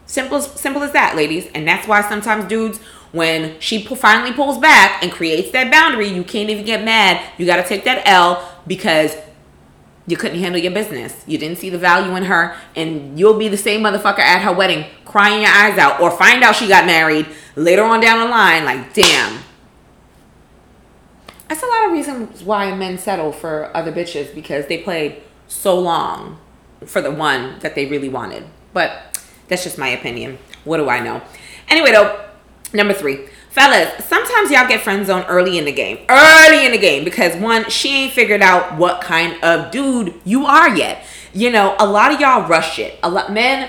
Simple, 0.05 0.41
simple 0.41 0.83
as 0.83 0.93
that, 0.93 1.15
ladies. 1.15 1.47
And 1.53 1.67
that's 1.67 1.87
why 1.87 2.01
sometimes 2.07 2.45
dudes, 2.45 2.79
when 3.11 3.59
she 3.59 3.83
finally 3.83 4.33
pulls 4.33 4.57
back 4.57 5.03
and 5.03 5.11
creates 5.11 5.51
that 5.51 5.69
boundary, 5.69 6.07
you 6.07 6.23
can't 6.23 6.49
even 6.49 6.65
get 6.65 6.83
mad. 6.83 7.21
You 7.37 7.45
got 7.45 7.57
to 7.57 7.67
take 7.67 7.83
that 7.83 8.03
L 8.07 8.61
because 8.65 9.15
you 10.07 10.15
couldn't 10.15 10.39
handle 10.39 10.59
your 10.59 10.71
business. 10.71 11.21
You 11.27 11.37
didn't 11.37 11.57
see 11.57 11.69
the 11.69 11.77
value 11.77 12.15
in 12.15 12.23
her, 12.23 12.55
and 12.75 13.19
you'll 13.19 13.37
be 13.37 13.49
the 13.49 13.57
same 13.57 13.81
motherfucker 13.81 14.19
at 14.19 14.41
her 14.41 14.53
wedding, 14.53 14.85
crying 15.03 15.41
your 15.41 15.51
eyes 15.51 15.77
out, 15.77 15.99
or 15.99 16.09
find 16.11 16.43
out 16.43 16.55
she 16.55 16.67
got 16.67 16.85
married 16.85 17.27
later 17.55 17.83
on 17.83 17.99
down 17.99 18.19
the 18.19 18.31
line, 18.31 18.63
like, 18.63 18.93
damn. 18.93 19.43
That's 21.49 21.61
a 21.61 21.67
lot 21.67 21.85
of 21.85 21.91
reasons 21.91 22.41
why 22.41 22.73
men 22.73 22.97
settle 22.97 23.31
for 23.31 23.69
other 23.75 23.91
bitches 23.91 24.33
because 24.33 24.67
they 24.67 24.77
played 24.77 25.21
so 25.47 25.77
long 25.77 26.39
for 26.85 27.01
the 27.01 27.11
one 27.11 27.59
that 27.59 27.75
they 27.75 27.85
really 27.85 28.09
wanted. 28.09 28.45
But 28.73 29.19
that's 29.47 29.63
just 29.63 29.77
my 29.77 29.89
opinion. 29.89 30.39
What 30.63 30.77
do 30.77 30.89
I 30.89 30.99
know? 30.99 31.21
Anyway, 31.69 31.91
though, 31.91 32.25
number 32.73 32.93
three 32.93 33.27
fellas, 33.57 34.05
sometimes 34.05 34.51
y'all 34.51 34.67
get 34.67 34.81
friend 34.81 35.03
zone 35.03 35.25
early 35.27 35.57
in 35.57 35.65
the 35.65 35.71
game. 35.71 35.97
Early 36.09 36.67
in 36.67 36.71
the 36.71 36.77
game 36.77 37.03
because 37.03 37.35
one, 37.37 37.67
she 37.71 38.03
ain't 38.03 38.13
figured 38.13 38.43
out 38.43 38.77
what 38.77 39.01
kind 39.01 39.43
of 39.43 39.71
dude 39.71 40.13
you 40.23 40.45
are 40.45 40.77
yet. 40.77 41.03
You 41.33 41.49
know, 41.49 41.75
a 41.79 41.87
lot 41.87 42.13
of 42.13 42.21
y'all 42.21 42.47
rush 42.47 42.77
it. 42.77 42.99
A 43.01 43.09
lot 43.09 43.31
men 43.31 43.67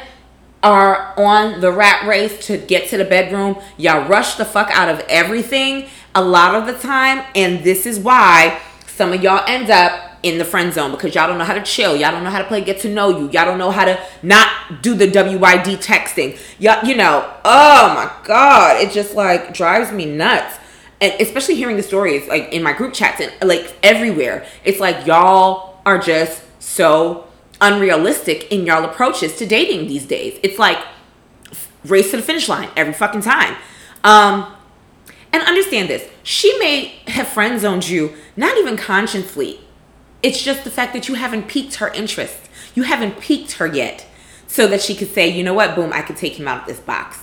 are 0.63 1.15
on 1.17 1.61
the 1.61 1.73
rat 1.73 2.07
race 2.07 2.47
to 2.49 2.59
get 2.59 2.91
to 2.91 2.99
the 2.99 3.05
bedroom. 3.07 3.57
Y'all 3.79 4.07
rush 4.07 4.35
the 4.35 4.45
fuck 4.45 4.69
out 4.73 4.91
of 4.91 5.01
everything. 5.09 5.89
A 6.15 6.23
lot 6.23 6.55
of 6.55 6.67
the 6.67 6.79
time, 6.79 7.25
and 7.35 7.65
this 7.65 7.87
is 7.87 7.99
why 7.99 8.61
some 8.87 9.15
of 9.15 9.23
y'all 9.23 9.45
end 9.49 9.71
up 9.71 10.08
in 10.23 10.39
the 10.39 10.45
friend 10.45 10.73
zone 10.73 10.91
because 10.91 11.15
y'all 11.15 11.27
don't 11.27 11.39
know 11.39 11.45
how 11.45 11.55
to 11.55 11.63
chill. 11.63 11.97
Y'all 11.97 12.11
don't 12.11 12.25
know 12.25 12.31
how 12.31 12.39
to 12.39 12.49
play 12.49 12.61
get 12.61 12.81
to 12.81 12.89
know 12.89 13.11
you. 13.11 13.25
Y'all 13.31 13.45
don't 13.45 13.59
know 13.59 13.71
how 13.71 13.85
to 13.85 14.01
not 14.23 14.83
do 14.83 14.95
the 14.95 15.07
WYD 15.07 15.83
texting. 15.83 16.39
Y'all, 16.59 16.85
you 16.85 16.97
know, 16.97 17.33
oh 17.45 17.95
my 17.95 18.11
God. 18.25 18.81
It 18.81 18.93
just 18.93 19.15
like 19.15 19.55
drives 19.55 19.93
me 19.93 20.07
nuts. 20.07 20.57
And 21.01 21.15
especially 21.21 21.55
hearing 21.55 21.77
the 21.77 21.83
stories 21.83 22.27
like 22.27 22.53
in 22.53 22.63
my 22.63 22.73
group 22.73 22.93
chats 22.93 23.21
and 23.21 23.33
like 23.49 23.77
everywhere. 23.83 24.47
It's 24.65 24.81
like 24.81 25.07
y'all 25.07 25.81
are 25.87 25.99
just 25.99 26.43
so 26.61 27.29
unrealistic 27.61 28.51
in 28.53 28.67
y'all 28.67 28.85
approaches 28.85 29.37
to 29.37 29.47
dating 29.47 29.87
these 29.89 30.07
days. 30.07 30.39
It's 30.43 30.59
like 30.59 30.79
race 31.85 32.11
to 32.11 32.17
the 32.17 32.23
finish 32.23 32.49
line 32.49 32.69
every 32.77 32.93
fucking 32.93 33.23
time. 33.23 33.57
Um, 34.03 34.55
and 35.33 35.43
understand 35.43 35.89
this 35.89 36.09
she 36.23 36.59
may 36.59 37.01
have 37.07 37.29
friend 37.29 37.61
zoned 37.61 37.89
you, 37.89 38.15
not 38.37 38.57
even 38.59 38.77
consciously. 38.77 39.61
It's 40.23 40.43
just 40.43 40.65
the 40.65 40.71
fact 40.71 40.93
that 40.95 41.09
you 41.09 41.15
haven't 41.15 41.49
piqued 41.49 41.77
her 41.77 41.89
interest. 41.89 42.49
You 42.75 42.83
haven't 42.85 43.21
piqued 43.21 43.53
her 43.53 43.67
yet. 43.67 44.07
So 44.47 44.67
that 44.69 44.81
she 44.81 44.95
could 44.95 45.13
say, 45.13 45.29
you 45.29 45.45
know 45.45 45.55
what, 45.55 45.75
boom, 45.75 45.93
I 45.93 46.01
could 46.01 46.17
take 46.17 46.39
him 46.39 46.49
out 46.49 46.63
of 46.63 46.67
this 46.67 46.81
box. 46.81 47.21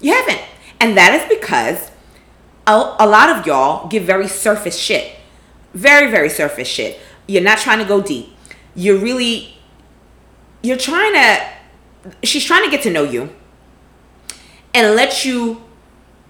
You 0.00 0.14
haven't. 0.14 0.40
And 0.80 0.96
that 0.96 1.12
is 1.14 1.38
because 1.38 1.90
a, 2.66 2.96
a 2.98 3.06
lot 3.06 3.28
of 3.28 3.46
y'all 3.46 3.88
give 3.88 4.04
very 4.04 4.26
surface 4.26 4.78
shit. 4.78 5.16
Very, 5.74 6.10
very 6.10 6.30
surface 6.30 6.68
shit. 6.68 6.98
You're 7.26 7.42
not 7.42 7.58
trying 7.58 7.78
to 7.78 7.84
go 7.84 8.00
deep. 8.00 8.30
You're 8.74 8.96
really, 8.96 9.56
you're 10.62 10.78
trying 10.78 11.12
to, 11.12 11.46
she's 12.22 12.44
trying 12.44 12.64
to 12.64 12.70
get 12.70 12.82
to 12.82 12.90
know 12.90 13.04
you 13.04 13.28
and 14.72 14.96
let 14.96 15.24
you 15.24 15.62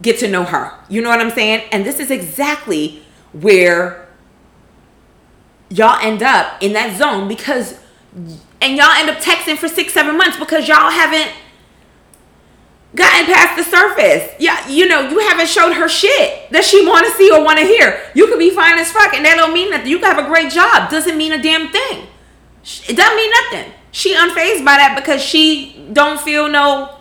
get 0.03 0.19
to 0.21 0.29
know 0.29 0.45
her. 0.45 0.73
You 0.89 1.03
know 1.03 1.09
what 1.09 1.21
I'm 1.21 1.31
saying? 1.31 1.69
And 1.71 1.85
this 1.85 2.01
is 2.01 2.11
exactly 2.11 3.03
where 3.33 4.08
y'all 5.71 5.99
end 6.01 6.23
up 6.23 6.63
in 6.63 6.73
that 6.73 6.97
zone 6.97 7.29
because 7.29 7.79
and 8.61 8.77
y'all 8.77 8.91
end 8.97 9.11
up 9.11 9.19
texting 9.19 9.57
for 9.57 9.69
six, 9.69 9.93
seven 9.93 10.17
months 10.17 10.39
because 10.39 10.67
y'all 10.67 10.91
haven't 10.91 11.33
gotten 12.95 13.27
past 13.27 13.57
the 13.57 13.65
surface. 13.65 14.33
Yeah, 14.39 14.67
you 14.69 14.89
know, 14.89 15.09
you 15.09 15.19
haven't 15.21 15.49
showed 15.49 15.73
her 15.75 15.89
shit 15.89 16.51
that 16.51 16.65
she 16.65 16.87
want 16.87 17.07
to 17.07 17.13
see 17.13 17.31
or 17.31 17.45
want 17.45 17.59
to 17.59 17.65
hear. 17.65 18.03
You 18.15 18.27
could 18.27 18.39
be 18.39 18.51
fine 18.51 18.79
as 18.79 18.91
fuck, 18.91 19.15
and 19.15 19.25
that 19.25 19.37
don't 19.37 19.53
mean 19.53 19.71
nothing. 19.71 19.89
You 19.89 19.99
could 19.99 20.09
have 20.09 20.25
a 20.25 20.29
great 20.29 20.51
job. 20.51 20.91
Doesn't 20.91 21.17
mean 21.17 21.33
a 21.33 21.43
damn 21.43 21.71
thing. 21.71 22.07
It 22.89 22.97
doesn't 22.97 23.17
mean 23.17 23.31
nothing. 23.31 23.73
She 23.93 24.15
unfazed 24.15 24.65
by 24.65 24.77
that 24.77 24.95
because 24.97 25.23
she 25.23 25.89
don't 25.93 26.21
feel 26.21 26.49
no 26.49 26.98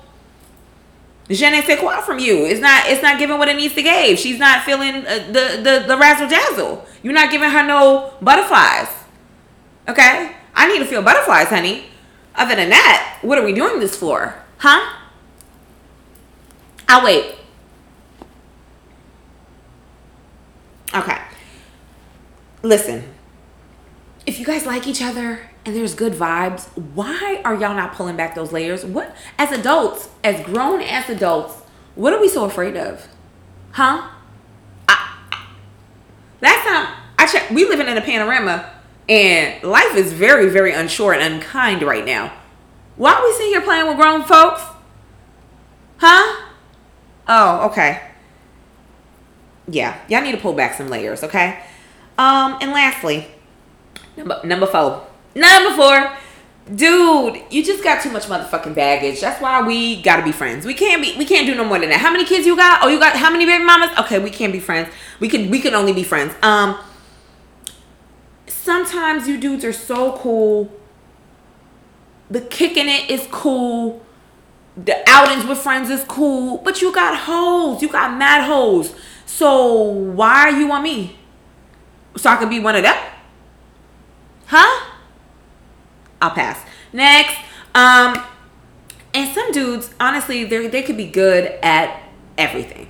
ne 1.29 1.61
sais 1.61 1.77
quoi 1.77 2.01
from 2.01 2.19
you. 2.19 2.45
It's 2.45 2.61
not. 2.61 2.83
It's 2.87 3.01
not 3.01 3.19
giving 3.19 3.37
what 3.37 3.49
it 3.49 3.57
needs 3.57 3.75
to 3.75 3.83
give. 3.83 4.17
She's 4.17 4.39
not 4.39 4.63
feeling 4.63 5.05
uh, 5.05 5.27
the 5.27 5.59
the 5.61 5.83
the 5.87 5.97
razzle 5.97 6.27
dazzle. 6.27 6.85
You're 7.03 7.13
not 7.13 7.31
giving 7.31 7.49
her 7.49 7.63
no 7.65 8.13
butterflies. 8.21 8.87
Okay, 9.87 10.35
I 10.55 10.67
need 10.67 10.79
to 10.79 10.85
feel 10.85 11.01
butterflies, 11.01 11.47
honey. 11.47 11.85
Other 12.35 12.55
than 12.55 12.69
that, 12.69 13.17
what 13.21 13.37
are 13.37 13.43
we 13.43 13.51
doing 13.51 13.79
this 13.79 13.95
for, 13.95 14.35
huh? 14.57 14.93
I'll 16.87 17.03
wait. 17.03 17.35
Okay. 20.93 21.17
Listen, 22.63 23.03
if 24.25 24.39
you 24.39 24.45
guys 24.45 24.65
like 24.65 24.87
each 24.87 25.01
other 25.01 25.46
and 25.67 25.75
there's 25.75 25.93
good 25.93 26.13
vibes, 26.13 26.65
why 26.93 27.41
are 27.43 27.53
y'all 27.53 27.75
not 27.75 27.93
pulling 27.93 28.15
back 28.15 28.35
those 28.35 28.53
layers? 28.53 28.85
What, 28.85 29.13
as 29.37 29.51
adults, 29.51 30.07
as 30.23 30.43
grown 30.45 30.81
as 30.81 31.09
adults, 31.09 31.55
what 31.95 32.13
are 32.13 32.21
we 32.21 32.29
so 32.29 32.45
afraid 32.45 32.77
of? 32.77 33.05
Huh? 33.71 34.09
I, 34.87 35.17
last 36.41 36.65
time 36.65 36.95
I 37.19 37.27
checked, 37.27 37.51
we 37.51 37.67
living 37.67 37.89
in 37.89 37.97
a 37.97 38.01
panorama 38.01 38.71
and 39.09 39.61
life 39.61 39.93
is 39.95 40.13
very, 40.13 40.49
very 40.49 40.71
unsure 40.71 41.13
and 41.13 41.33
unkind 41.33 41.83
right 41.83 42.05
now. 42.05 42.31
Why 42.95 43.13
are 43.13 43.23
we 43.23 43.33
sitting 43.33 43.51
here 43.51 43.61
playing 43.61 43.87
with 43.87 43.97
grown 43.97 44.23
folks? 44.23 44.61
Huh? 45.97 46.45
Oh, 47.27 47.67
okay. 47.71 48.03
Yeah, 49.67 49.99
y'all 50.07 50.21
need 50.21 50.31
to 50.31 50.37
pull 50.37 50.53
back 50.53 50.75
some 50.75 50.87
layers, 50.87 51.23
okay? 51.25 51.61
Um, 52.17 52.57
and 52.61 52.71
lastly, 52.71 53.27
number 54.15 54.39
number 54.45 54.65
four. 54.65 55.05
Number 55.35 55.75
four, 55.75 56.11
dude, 56.75 57.41
you 57.49 57.63
just 57.63 57.83
got 57.83 58.01
too 58.01 58.11
much 58.11 58.23
motherfucking 58.23 58.75
baggage. 58.75 59.21
That's 59.21 59.41
why 59.41 59.61
we 59.61 60.01
gotta 60.01 60.23
be 60.23 60.31
friends. 60.31 60.65
We 60.65 60.73
can't 60.73 61.01
be. 61.01 61.15
We 61.17 61.25
can't 61.25 61.45
do 61.45 61.55
no 61.55 61.63
more 61.63 61.79
than 61.79 61.89
that. 61.89 61.99
How 61.99 62.11
many 62.11 62.25
kids 62.25 62.45
you 62.45 62.55
got? 62.55 62.83
Oh, 62.83 62.87
you 62.87 62.99
got 62.99 63.15
how 63.15 63.31
many 63.31 63.45
baby 63.45 63.63
mamas? 63.63 63.89
Okay, 63.99 64.19
we 64.19 64.29
can't 64.29 64.53
be 64.53 64.59
friends. 64.59 64.89
We 65.19 65.29
can. 65.29 65.49
We 65.49 65.59
can 65.59 65.73
only 65.73 65.93
be 65.93 66.03
friends. 66.03 66.33
Um. 66.41 66.77
Sometimes 68.47 69.27
you 69.27 69.37
dudes 69.39 69.63
are 69.63 69.73
so 69.73 70.17
cool. 70.17 70.71
The 72.29 72.41
kicking 72.41 72.89
it 72.89 73.09
is 73.09 73.27
cool. 73.31 74.03
The 74.75 74.97
outings 75.07 75.45
with 75.45 75.57
friends 75.57 75.89
is 75.89 76.03
cool, 76.03 76.57
but 76.59 76.81
you 76.81 76.93
got 76.93 77.17
holes. 77.17 77.81
You 77.81 77.89
got 77.89 78.17
mad 78.17 78.43
holes. 78.45 78.93
So 79.25 79.83
why 79.83 80.49
are 80.49 80.51
you 80.51 80.67
want 80.67 80.83
me? 80.83 81.17
So 82.15 82.29
I 82.29 82.35
could 82.37 82.49
be 82.49 82.59
one 82.59 82.75
of 82.75 82.83
them? 82.83 82.95
Huh? 84.47 84.96
I'll 86.21 86.31
pass. 86.31 86.59
Next. 86.93 87.35
Um, 87.75 88.23
and 89.13 89.33
some 89.33 89.51
dudes, 89.51 89.93
honestly, 89.99 90.43
they 90.43 90.67
they 90.67 90.83
could 90.83 90.97
be 90.97 91.07
good 91.07 91.45
at 91.63 92.03
everything. 92.37 92.86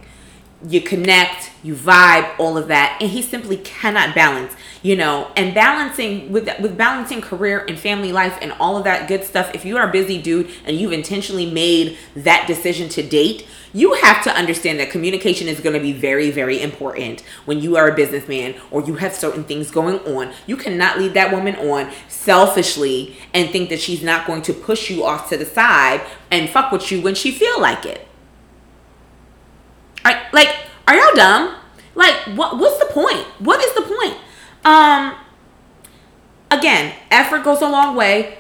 You 0.66 0.82
connect, 0.82 1.52
you 1.62 1.76
vibe, 1.76 2.34
all 2.40 2.58
of 2.58 2.68
that, 2.70 2.98
and 3.00 3.12
he 3.12 3.22
simply 3.22 3.58
cannot 3.58 4.16
balance. 4.16 4.54
You 4.82 4.96
know, 4.96 5.32
and 5.36 5.54
balancing 5.54 6.32
with 6.32 6.50
with 6.60 6.78
balancing 6.78 7.22
career 7.22 7.66
and 7.68 7.78
family 7.78 8.12
life 8.12 8.38
and 8.42 8.54
all 8.54 8.78
of 8.78 8.84
that 8.86 9.08
good 9.08 9.24
stuff. 9.24 9.54
If 9.54 9.66
you 9.66 9.78
are 9.78 9.90
a 9.90 9.92
busy 9.92 10.22
dude 10.22 10.50
and 10.66 10.78
you've 10.78 10.94
intentionally 10.94 11.50
made 11.50 11.98
that 12.16 12.46
decision 12.48 12.90
to 12.90 13.04
date, 13.04 13.46
you 13.74 13.94
have 13.96 14.24
to 14.24 14.32
understand 14.32 14.80
that 14.80 14.90
communication 14.90 15.48
is 15.48 15.60
going 15.60 15.76
to 15.76 15.80
be 15.80 15.94
very, 15.94 16.32
very 16.32 16.62
important 16.62 17.22
when 17.46 17.60
you 17.60 17.76
are 17.76 17.90
a 17.90 17.96
businessman 17.96 18.56
or 18.72 18.82
you 18.84 18.96
have 18.96 19.14
certain 19.14 19.44
things 19.44 19.70
going 19.70 20.00
on. 20.00 20.34
You 20.48 20.58
cannot 20.58 20.98
lead 20.98 21.14
that 21.14 21.32
woman 21.32 21.56
on 21.58 21.92
selfishly 22.08 23.18
and 23.34 23.50
think 23.50 23.70
that 23.70 23.80
she's 23.80 24.02
not 24.02 24.26
going 24.26 24.42
to 24.44 24.54
push 24.54 24.90
you 24.90 25.04
off 25.04 25.30
to 25.30 25.38
the 25.38 25.46
side 25.46 26.02
and 26.32 26.50
fuck 26.50 26.72
with 26.72 26.92
you 26.92 27.02
when 27.02 27.14
she 27.14 27.32
feel 27.32 27.62
like 27.62 27.86
it. 27.86 28.07
Are, 30.08 30.28
like, 30.32 30.56
are 30.88 30.96
y'all 30.96 31.16
dumb? 31.16 31.56
Like, 31.96 32.16
what? 32.36 32.58
What's 32.58 32.80
the 32.80 32.94
point? 32.94 33.26
What 33.40 33.62
is 33.62 33.74
the 33.74 33.82
point? 33.82 34.18
Um. 34.64 35.16
Again, 36.50 36.96
effort 37.12 37.44
goes 37.44 37.62
a 37.62 37.68
long 37.68 37.96
way, 37.98 38.38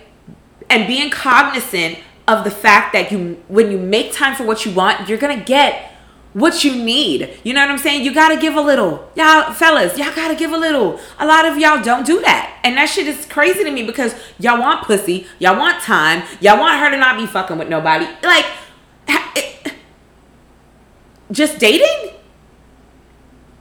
and 0.69 0.87
being 0.87 1.09
cognizant 1.09 1.99
of 2.25 2.45
the 2.45 2.51
fact 2.51 2.93
that 2.93 3.11
you 3.11 3.43
when 3.49 3.69
you 3.69 3.77
make 3.77 4.13
time 4.13 4.33
for 4.33 4.45
what 4.45 4.65
you 4.65 4.71
want, 4.71 5.09
you're 5.09 5.17
gonna 5.17 5.43
get 5.43 5.91
what 6.33 6.63
you 6.63 6.75
need. 6.75 7.37
You 7.43 7.53
know 7.53 7.61
what 7.61 7.71
I'm 7.71 7.77
saying? 7.77 8.05
You 8.05 8.13
gotta 8.13 8.37
give 8.37 8.55
a 8.55 8.61
little. 8.61 9.11
Y'all 9.15 9.51
fellas, 9.53 9.97
y'all 9.97 10.15
gotta 10.15 10.35
give 10.35 10.53
a 10.53 10.57
little. 10.57 10.99
A 11.19 11.25
lot 11.25 11.45
of 11.45 11.57
y'all 11.57 11.83
don't 11.83 12.05
do 12.05 12.21
that. 12.21 12.59
And 12.63 12.77
that 12.77 12.85
shit 12.85 13.07
is 13.07 13.25
crazy 13.25 13.63
to 13.63 13.71
me 13.71 13.83
because 13.83 14.15
y'all 14.39 14.59
want 14.59 14.83
pussy, 14.85 15.27
y'all 15.39 15.57
want 15.57 15.81
time, 15.81 16.23
y'all 16.39 16.59
want 16.59 16.79
her 16.79 16.89
to 16.91 16.97
not 16.97 17.17
be 17.17 17.25
fucking 17.25 17.57
with 17.57 17.67
nobody. 17.67 18.05
Like 18.23 18.45
it, 19.07 19.56
just 21.31 21.59
dating? 21.59 22.13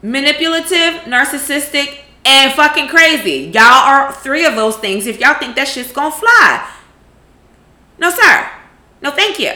Manipulative, 0.03 1.03
narcissistic, 1.05 2.01
and 2.25 2.53
fucking 2.53 2.89
crazy. 2.89 3.51
Y'all 3.53 3.63
are 3.63 4.13
three 4.13 4.45
of 4.45 4.57
those 4.57 4.77
things 4.77 5.07
if 5.07 5.21
y'all 5.21 5.39
think 5.39 5.57
that 5.57 5.69
shit's 5.69 5.93
gonna 5.93 6.11
fly. 6.11 6.71
No, 7.99 8.11
sir. 8.11 8.51
No, 9.01 9.11
thank 9.11 9.39
you. 9.39 9.53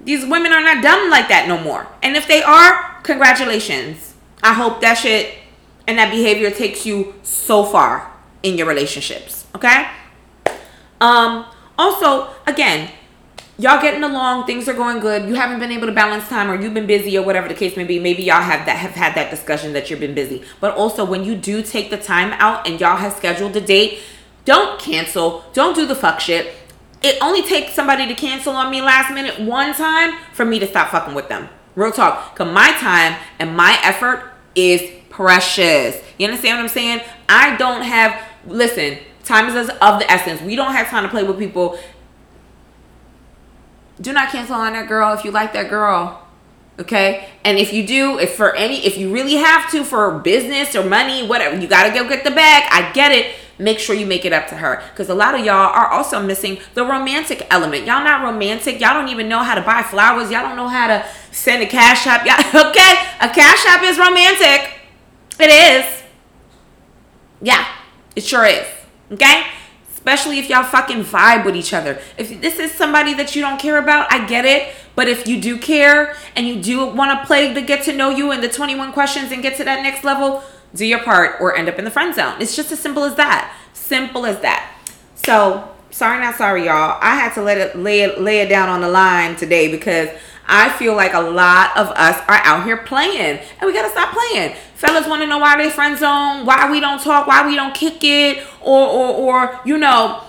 These 0.00 0.24
women 0.24 0.52
are 0.52 0.60
not 0.60 0.82
dumb 0.82 1.10
like 1.10 1.28
that 1.28 1.48
no 1.48 1.58
more. 1.58 1.86
And 2.02 2.16
if 2.16 2.28
they 2.28 2.42
are, 2.42 3.00
congratulations. 3.02 4.14
I 4.42 4.54
hope 4.54 4.80
that 4.80 4.94
shit 4.94 5.34
and 5.86 5.98
that 5.98 6.10
behavior 6.10 6.50
takes 6.50 6.86
you 6.86 7.14
so 7.22 7.64
far 7.64 8.12
in 8.42 8.56
your 8.56 8.66
relationships. 8.66 9.46
Okay? 9.54 9.88
Um, 11.00 11.46
also, 11.76 12.30
again, 12.46 12.90
y'all 13.58 13.80
getting 13.80 14.02
along, 14.02 14.46
things 14.46 14.68
are 14.68 14.74
going 14.74 15.00
good. 15.00 15.28
You 15.28 15.34
haven't 15.34 15.60
been 15.60 15.72
able 15.72 15.86
to 15.86 15.92
balance 15.92 16.28
time, 16.28 16.50
or 16.50 16.60
you've 16.60 16.74
been 16.74 16.86
busy, 16.86 17.16
or 17.16 17.24
whatever 17.24 17.48
the 17.48 17.54
case 17.54 17.76
may 17.76 17.84
be. 17.84 17.98
Maybe 17.98 18.22
y'all 18.22 18.42
have 18.42 18.66
that 18.66 18.76
have 18.76 18.92
had 18.92 19.14
that 19.14 19.30
discussion 19.30 19.72
that 19.72 19.90
you've 19.90 20.00
been 20.00 20.14
busy. 20.14 20.42
But 20.60 20.74
also, 20.74 21.04
when 21.04 21.24
you 21.24 21.36
do 21.36 21.62
take 21.62 21.90
the 21.90 21.96
time 21.96 22.32
out 22.34 22.66
and 22.66 22.80
y'all 22.80 22.96
have 22.96 23.14
scheduled 23.14 23.56
a 23.56 23.60
date, 23.60 24.00
don't 24.44 24.78
cancel. 24.78 25.44
Don't 25.52 25.74
do 25.74 25.86
the 25.86 25.94
fuck 25.94 26.20
shit. 26.20 26.54
It 27.02 27.18
only 27.20 27.42
takes 27.42 27.74
somebody 27.74 28.06
to 28.06 28.14
cancel 28.14 28.54
on 28.54 28.70
me 28.70 28.80
last 28.80 29.12
minute 29.12 29.40
one 29.40 29.74
time 29.74 30.16
for 30.32 30.44
me 30.44 30.58
to 30.58 30.66
stop 30.66 30.90
fucking 30.90 31.14
with 31.14 31.28
them. 31.28 31.48
Real 31.74 31.92
talk. 31.92 32.34
Cause 32.36 32.52
my 32.52 32.72
time 32.72 33.16
and 33.38 33.56
my 33.56 33.78
effort 33.82 34.32
is 34.54 34.82
precious. 35.10 36.02
You 36.18 36.26
understand 36.26 36.58
what 36.58 36.64
I'm 36.64 36.68
saying? 36.68 37.00
I 37.28 37.56
don't 37.56 37.82
have 37.82 38.20
listen, 38.46 38.98
time 39.24 39.48
is 39.48 39.68
of 39.68 40.00
the 40.00 40.10
essence. 40.10 40.40
We 40.40 40.56
don't 40.56 40.72
have 40.72 40.88
time 40.88 41.02
to 41.02 41.08
play 41.08 41.24
with 41.24 41.38
people. 41.38 41.78
Do 44.00 44.12
not 44.12 44.30
cancel 44.30 44.56
on 44.56 44.72
that 44.74 44.88
girl 44.88 45.14
if 45.14 45.24
you 45.24 45.30
like 45.30 45.52
that 45.54 45.70
girl. 45.70 46.22
Okay? 46.78 47.28
And 47.44 47.58
if 47.58 47.72
you 47.72 47.86
do, 47.86 48.18
if 48.18 48.34
for 48.34 48.54
any 48.54 48.84
if 48.84 48.98
you 48.98 49.12
really 49.12 49.36
have 49.36 49.70
to 49.70 49.84
for 49.84 50.18
business 50.18 50.76
or 50.76 50.84
money, 50.84 51.26
whatever, 51.26 51.56
you 51.58 51.66
got 51.66 51.88
to 51.88 51.94
go 51.94 52.06
get 52.08 52.24
the 52.24 52.30
bag. 52.30 52.64
I 52.70 52.92
get 52.92 53.12
it. 53.12 53.34
Make 53.58 53.78
sure 53.78 53.96
you 53.96 54.04
make 54.04 54.26
it 54.26 54.34
up 54.34 54.48
to 54.48 54.56
her 54.56 54.82
cuz 54.94 55.08
a 55.08 55.14
lot 55.14 55.34
of 55.34 55.40
y'all 55.40 55.72
are 55.72 55.88
also 55.88 56.22
missing 56.22 56.58
the 56.74 56.84
romantic 56.84 57.46
element. 57.50 57.86
Y'all 57.86 58.04
not 58.04 58.22
romantic. 58.22 58.78
Y'all 58.80 58.92
don't 58.92 59.08
even 59.08 59.30
know 59.30 59.42
how 59.42 59.54
to 59.54 59.62
buy 59.62 59.82
flowers. 59.82 60.30
Y'all 60.30 60.42
don't 60.42 60.56
know 60.56 60.68
how 60.68 60.86
to 60.88 61.06
send 61.30 61.62
a 61.62 61.66
cash 61.66 62.06
app. 62.06 62.26
Y'all, 62.26 62.66
okay? 62.68 62.92
A 63.20 63.30
cash 63.30 63.64
app 63.66 63.82
is 63.82 63.98
romantic. 63.98 64.74
It 65.40 65.50
is. 65.50 66.02
Yeah. 67.40 67.66
It 68.14 68.24
sure 68.24 68.44
is. 68.44 68.66
Okay? 69.12 69.46
Especially 70.06 70.38
if 70.38 70.48
y'all 70.48 70.62
fucking 70.62 71.02
vibe 71.02 71.44
with 71.44 71.56
each 71.56 71.74
other. 71.74 71.98
If 72.16 72.40
this 72.40 72.60
is 72.60 72.70
somebody 72.70 73.12
that 73.14 73.34
you 73.34 73.42
don't 73.42 73.58
care 73.58 73.76
about, 73.76 74.12
I 74.12 74.24
get 74.24 74.44
it. 74.44 74.72
But 74.94 75.08
if 75.08 75.26
you 75.26 75.40
do 75.40 75.58
care 75.58 76.14
and 76.36 76.46
you 76.46 76.62
do 76.62 76.86
want 76.86 77.18
to 77.18 77.26
play 77.26 77.52
the 77.52 77.60
get 77.60 77.82
to 77.86 77.92
know 77.92 78.10
you 78.10 78.30
and 78.30 78.40
the 78.40 78.48
21 78.48 78.92
questions 78.92 79.32
and 79.32 79.42
get 79.42 79.56
to 79.56 79.64
that 79.64 79.82
next 79.82 80.04
level, 80.04 80.44
do 80.76 80.86
your 80.86 81.00
part 81.00 81.40
or 81.40 81.56
end 81.56 81.68
up 81.68 81.80
in 81.80 81.84
the 81.84 81.90
friend 81.90 82.14
zone. 82.14 82.40
It's 82.40 82.54
just 82.54 82.70
as 82.70 82.78
simple 82.78 83.02
as 83.02 83.16
that. 83.16 83.52
Simple 83.72 84.26
as 84.26 84.38
that. 84.42 84.78
So, 85.16 85.74
sorry, 85.90 86.20
not 86.20 86.36
sorry, 86.36 86.66
y'all. 86.66 87.00
I 87.02 87.16
had 87.16 87.34
to 87.34 87.42
let 87.42 87.58
it 87.58 87.76
lay 87.76 88.02
it 88.02 88.20
lay 88.20 88.38
it 88.42 88.48
down 88.48 88.68
on 88.68 88.82
the 88.82 88.88
line 88.88 89.34
today 89.34 89.68
because 89.68 90.08
I 90.46 90.68
feel 90.68 90.94
like 90.94 91.14
a 91.14 91.20
lot 91.20 91.76
of 91.76 91.88
us 91.88 92.16
are 92.28 92.40
out 92.44 92.64
here 92.64 92.76
playing, 92.76 93.40
and 93.58 93.66
we 93.66 93.72
gotta 93.72 93.90
stop 93.90 94.14
playing. 94.14 94.54
Fellas 94.76 95.08
want 95.08 95.22
to 95.22 95.26
know 95.26 95.38
why 95.38 95.56
they 95.56 95.70
friend 95.70 95.98
zone, 95.98 96.44
why 96.44 96.70
we 96.70 96.80
don't 96.80 97.02
talk, 97.02 97.26
why 97.26 97.46
we 97.46 97.54
don't 97.56 97.74
kick 97.74 98.04
it, 98.04 98.46
or 98.60 98.86
or 98.86 99.08
or 99.08 99.60
you 99.64 99.78
know. 99.78 100.22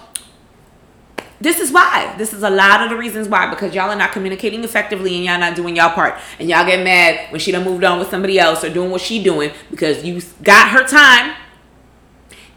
This 1.39 1.59
is 1.59 1.71
why. 1.71 2.15
This 2.17 2.33
is 2.33 2.41
a 2.41 2.49
lot 2.49 2.81
of 2.81 2.89
the 2.89 2.95
reasons 2.95 3.27
why 3.27 3.49
because 3.49 3.75
y'all 3.75 3.91
are 3.91 3.95
not 3.95 4.11
communicating 4.11 4.63
effectively 4.63 5.15
and 5.17 5.25
y'all 5.25 5.37
not 5.37 5.55
doing 5.55 5.75
y'all 5.75 5.93
part. 5.93 6.15
And 6.39 6.49
y'all 6.49 6.65
get 6.65 6.83
mad 6.83 7.31
when 7.31 7.39
she 7.39 7.51
done 7.51 7.63
moved 7.63 7.83
on 7.83 7.99
with 7.99 8.09
somebody 8.09 8.39
else 8.39 8.63
or 8.63 8.73
doing 8.73 8.89
what 8.89 9.01
she 9.01 9.21
doing 9.21 9.51
because 9.69 10.03
you 10.03 10.21
got 10.41 10.69
her 10.69 10.83
time 10.83 11.35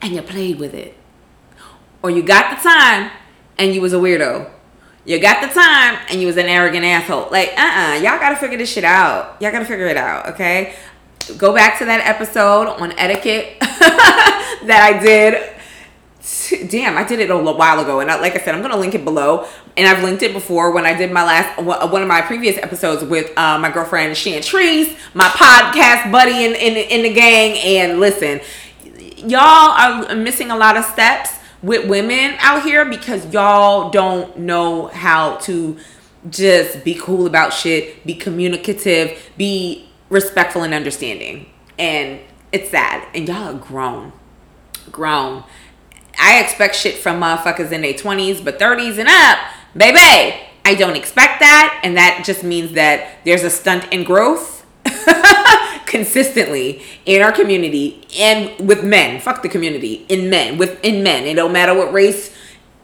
and 0.01 0.15
you 0.15 0.23
played 0.23 0.59
with 0.59 0.73
it. 0.73 0.97
Or 2.03 2.11
you 2.11 2.23
got 2.23 2.57
the 2.57 2.63
time 2.63 3.11
and 3.59 3.75
you 3.75 3.83
was 3.83 3.93
a 3.93 3.97
weirdo 3.97 4.51
you 5.05 5.19
got 5.19 5.41
the 5.41 5.53
time 5.53 5.99
and 6.11 6.21
you 6.21 6.27
was 6.27 6.37
an 6.37 6.47
arrogant 6.47 6.85
asshole. 6.85 7.29
Like, 7.31 7.53
uh-uh. 7.57 7.95
Y'all 7.95 8.19
gotta 8.19 8.37
figure 8.37 8.59
this 8.59 8.71
shit 8.71 8.85
out. 8.85 9.41
Y'all 9.41 9.51
gotta 9.51 9.65
figure 9.65 9.87
it 9.87 9.97
out, 9.97 10.27
okay? 10.29 10.77
Go 11.39 11.55
back 11.55 11.79
to 11.79 11.85
that 11.85 12.07
episode 12.07 12.69
on 12.69 12.93
etiquette 12.99 13.57
that 13.61 14.81
I 14.83 15.03
did. 15.03 16.71
Damn, 16.71 16.99
I 16.99 17.05
did 17.05 17.21
it 17.21 17.31
a 17.31 17.35
little 17.35 17.57
while 17.57 17.81
ago, 17.81 18.01
and 18.01 18.11
I, 18.11 18.21
like 18.21 18.35
I 18.35 18.39
said, 18.39 18.55
I'm 18.55 18.63
gonna 18.63 18.77
link 18.77 18.95
it 18.95 19.05
below. 19.05 19.47
And 19.77 19.87
I've 19.87 20.03
linked 20.03 20.23
it 20.23 20.33
before 20.33 20.73
when 20.73 20.85
I 20.85 20.95
did 20.95 21.11
my 21.11 21.25
last 21.25 21.63
one 21.63 22.03
of 22.03 22.09
my 22.09 22.21
previous 22.21 22.59
episodes 22.59 23.03
with 23.05 23.37
uh, 23.39 23.59
my 23.59 23.71
girlfriend 23.71 24.15
Trees, 24.17 24.97
my 25.15 25.29
podcast 25.29 26.13
buddy 26.13 26.45
in, 26.45 26.55
in 26.55 26.77
in 26.77 27.03
the 27.03 27.13
gang. 27.13 27.57
And 27.59 28.01
listen, 28.01 28.41
y'all 29.17 30.11
are 30.11 30.15
missing 30.15 30.51
a 30.51 30.57
lot 30.57 30.77
of 30.77 30.85
steps 30.85 31.31
with 31.63 31.89
women 31.89 32.37
out 32.41 32.63
here 32.65 32.85
because 32.85 33.33
y'all 33.33 33.91
don't 33.91 34.39
know 34.39 34.89
how 34.89 35.37
to 35.37 35.79
just 36.29 36.85
be 36.85 36.95
cool 36.95 37.27
about 37.27 37.53
shit, 37.53 38.05
be 38.05 38.15
communicative, 38.15 39.31
be 39.37 39.90
respectful 40.11 40.63
and 40.63 40.75
understanding. 40.75 41.47
And 41.79 42.21
it's 42.53 42.71
sad. 42.71 43.07
And 43.15 43.27
y'all 43.27 43.57
are 43.57 43.59
grown. 43.59 44.13
Grown. 44.91 45.45
I 46.19 46.41
expect 46.41 46.75
shit 46.75 46.97
from 46.97 47.21
motherfuckers 47.21 47.73
in 47.73 47.81
their 47.81 47.95
20s, 47.95 48.45
but 48.45 48.59
30s 48.59 48.99
and 48.99 49.09
up, 49.09 49.39
baby, 49.75 50.39
I 50.65 50.75
don't 50.75 50.97
expect 50.97 51.41
that. 51.41 51.81
And 51.83 51.97
that 51.97 52.23
just 52.25 52.45
means 52.45 52.73
that 52.73 53.25
there's 53.25 53.43
a 53.43 53.51
stunt 53.51 53.91
in 53.91 54.05
growth 54.05 54.67
consistently 55.87 56.83
in 57.07 57.23
our 57.23 57.33
community 57.33 58.07
and 58.19 58.69
with 58.69 58.85
men. 58.85 59.21
Fuck 59.21 59.43
the 59.43 59.49
community 59.49 60.05
in 60.09 60.29
men 60.29 60.59
with 60.59 60.83
in 60.85 61.03
men. 61.03 61.25
It 61.25 61.35
don't 61.35 61.53
matter 61.53 61.75
what 61.75 61.93
race 61.93 62.35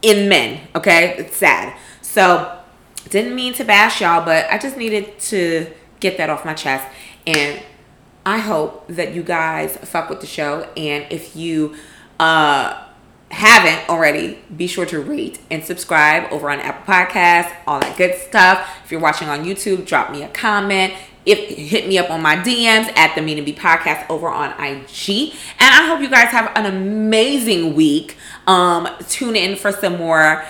in 0.03 0.29
men. 0.29 0.67
Okay, 0.75 1.17
it's 1.19 1.37
sad. 1.37 1.77
So 2.01 2.59
didn't 3.11 3.35
mean 3.35 3.53
to 3.55 3.65
bash 3.65 4.01
y'all, 4.01 4.25
but 4.25 4.47
I 4.51 4.59
just 4.59 4.77
needed 4.77 5.19
to 5.21 5.73
get 6.09 6.19
that 6.19 6.31
off 6.31 6.45
my 6.45 6.55
chest. 6.55 6.87
And 7.27 7.63
I 8.25 8.39
hope 8.39 8.87
that 8.89 9.15
you 9.15 9.23
guys 9.23 9.77
fuck 9.79 10.09
with 10.11 10.21
the 10.21 10.27
show. 10.27 10.69
And 10.77 11.07
if 11.11 11.37
you 11.37 11.77
uh 12.19 12.83
haven't 13.29 13.89
already, 13.89 14.39
be 14.57 14.69
sure 14.69 14.87
to 14.87 15.01
rate 15.01 15.41
and 15.51 15.65
subscribe 15.65 16.33
over 16.33 16.49
on 16.49 16.61
Apple 16.61 16.95
Podcasts, 16.95 17.53
all 17.67 17.81
that 17.81 17.97
good 17.97 18.15
stuff. 18.15 18.69
If 18.85 18.93
you're 18.93 19.01
watching 19.01 19.29
on 19.29 19.45
YouTube, 19.45 19.85
drop 19.85 20.13
me 20.13 20.23
a 20.23 20.29
comment 20.29 20.95
if 21.27 21.49
hit 21.49 21.89
me 21.89 21.99
up 21.99 22.09
on 22.09 22.23
my 22.23 22.37
DMs 22.37 22.97
at 22.97 23.15
the 23.17 23.21
Mina 23.21 23.43
B 23.43 23.53
podcast 23.53 24.09
over 24.09 24.29
on 24.29 24.51
IG. 24.53 25.35
And 25.59 25.75
I 25.75 25.87
hope 25.89 26.01
you 26.01 26.09
guys 26.09 26.29
have 26.29 26.53
an 26.55 26.67
amazing 26.67 27.75
week. 27.75 28.17
Um, 28.47 28.89
tune 29.09 29.35
in 29.35 29.57
for 29.57 29.73
some 29.73 29.99
more. 29.99 30.45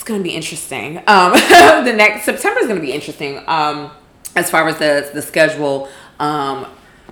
It's 0.00 0.08
gonna 0.08 0.22
be 0.22 0.34
interesting. 0.34 0.96
Um, 1.06 1.32
the 1.84 1.92
next 1.94 2.24
September 2.24 2.60
is 2.60 2.68
gonna 2.68 2.80
be 2.80 2.92
interesting. 2.92 3.44
Um, 3.46 3.90
as 4.34 4.50
far 4.50 4.66
as 4.66 4.78
the 4.78 5.10
the 5.12 5.20
schedule. 5.20 5.90
Um, 6.18 6.66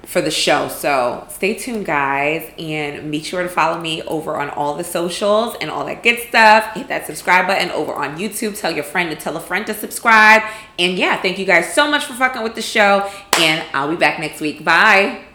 for 0.06 0.22
the 0.22 0.30
show. 0.30 0.68
So 0.68 1.26
stay 1.28 1.52
tuned, 1.52 1.84
guys, 1.84 2.50
and 2.58 3.12
be 3.12 3.22
sure 3.22 3.42
to 3.42 3.48
follow 3.48 3.78
me 3.78 4.00
over 4.04 4.36
on 4.36 4.48
all 4.48 4.74
the 4.74 4.84
socials 4.84 5.54
and 5.60 5.70
all 5.70 5.84
that 5.84 6.02
good 6.02 6.18
stuff. 6.20 6.72
Hit 6.72 6.88
that 6.88 7.04
subscribe 7.04 7.46
button 7.46 7.70
over 7.72 7.92
on 7.92 8.16
YouTube. 8.16 8.58
Tell 8.58 8.72
your 8.72 8.84
friend 8.84 9.10
to 9.10 9.16
tell 9.16 9.36
a 9.36 9.40
friend 9.40 9.66
to 9.66 9.74
subscribe. 9.74 10.42
And 10.78 10.96
yeah, 10.96 11.20
thank 11.20 11.38
you 11.38 11.44
guys 11.44 11.74
so 11.74 11.90
much 11.90 12.06
for 12.06 12.14
fucking 12.14 12.42
with 12.42 12.54
the 12.54 12.62
show, 12.62 13.10
and 13.36 13.62
I'll 13.74 13.90
be 13.90 13.96
back 13.96 14.18
next 14.18 14.40
week. 14.40 14.64
Bye. 14.64 15.27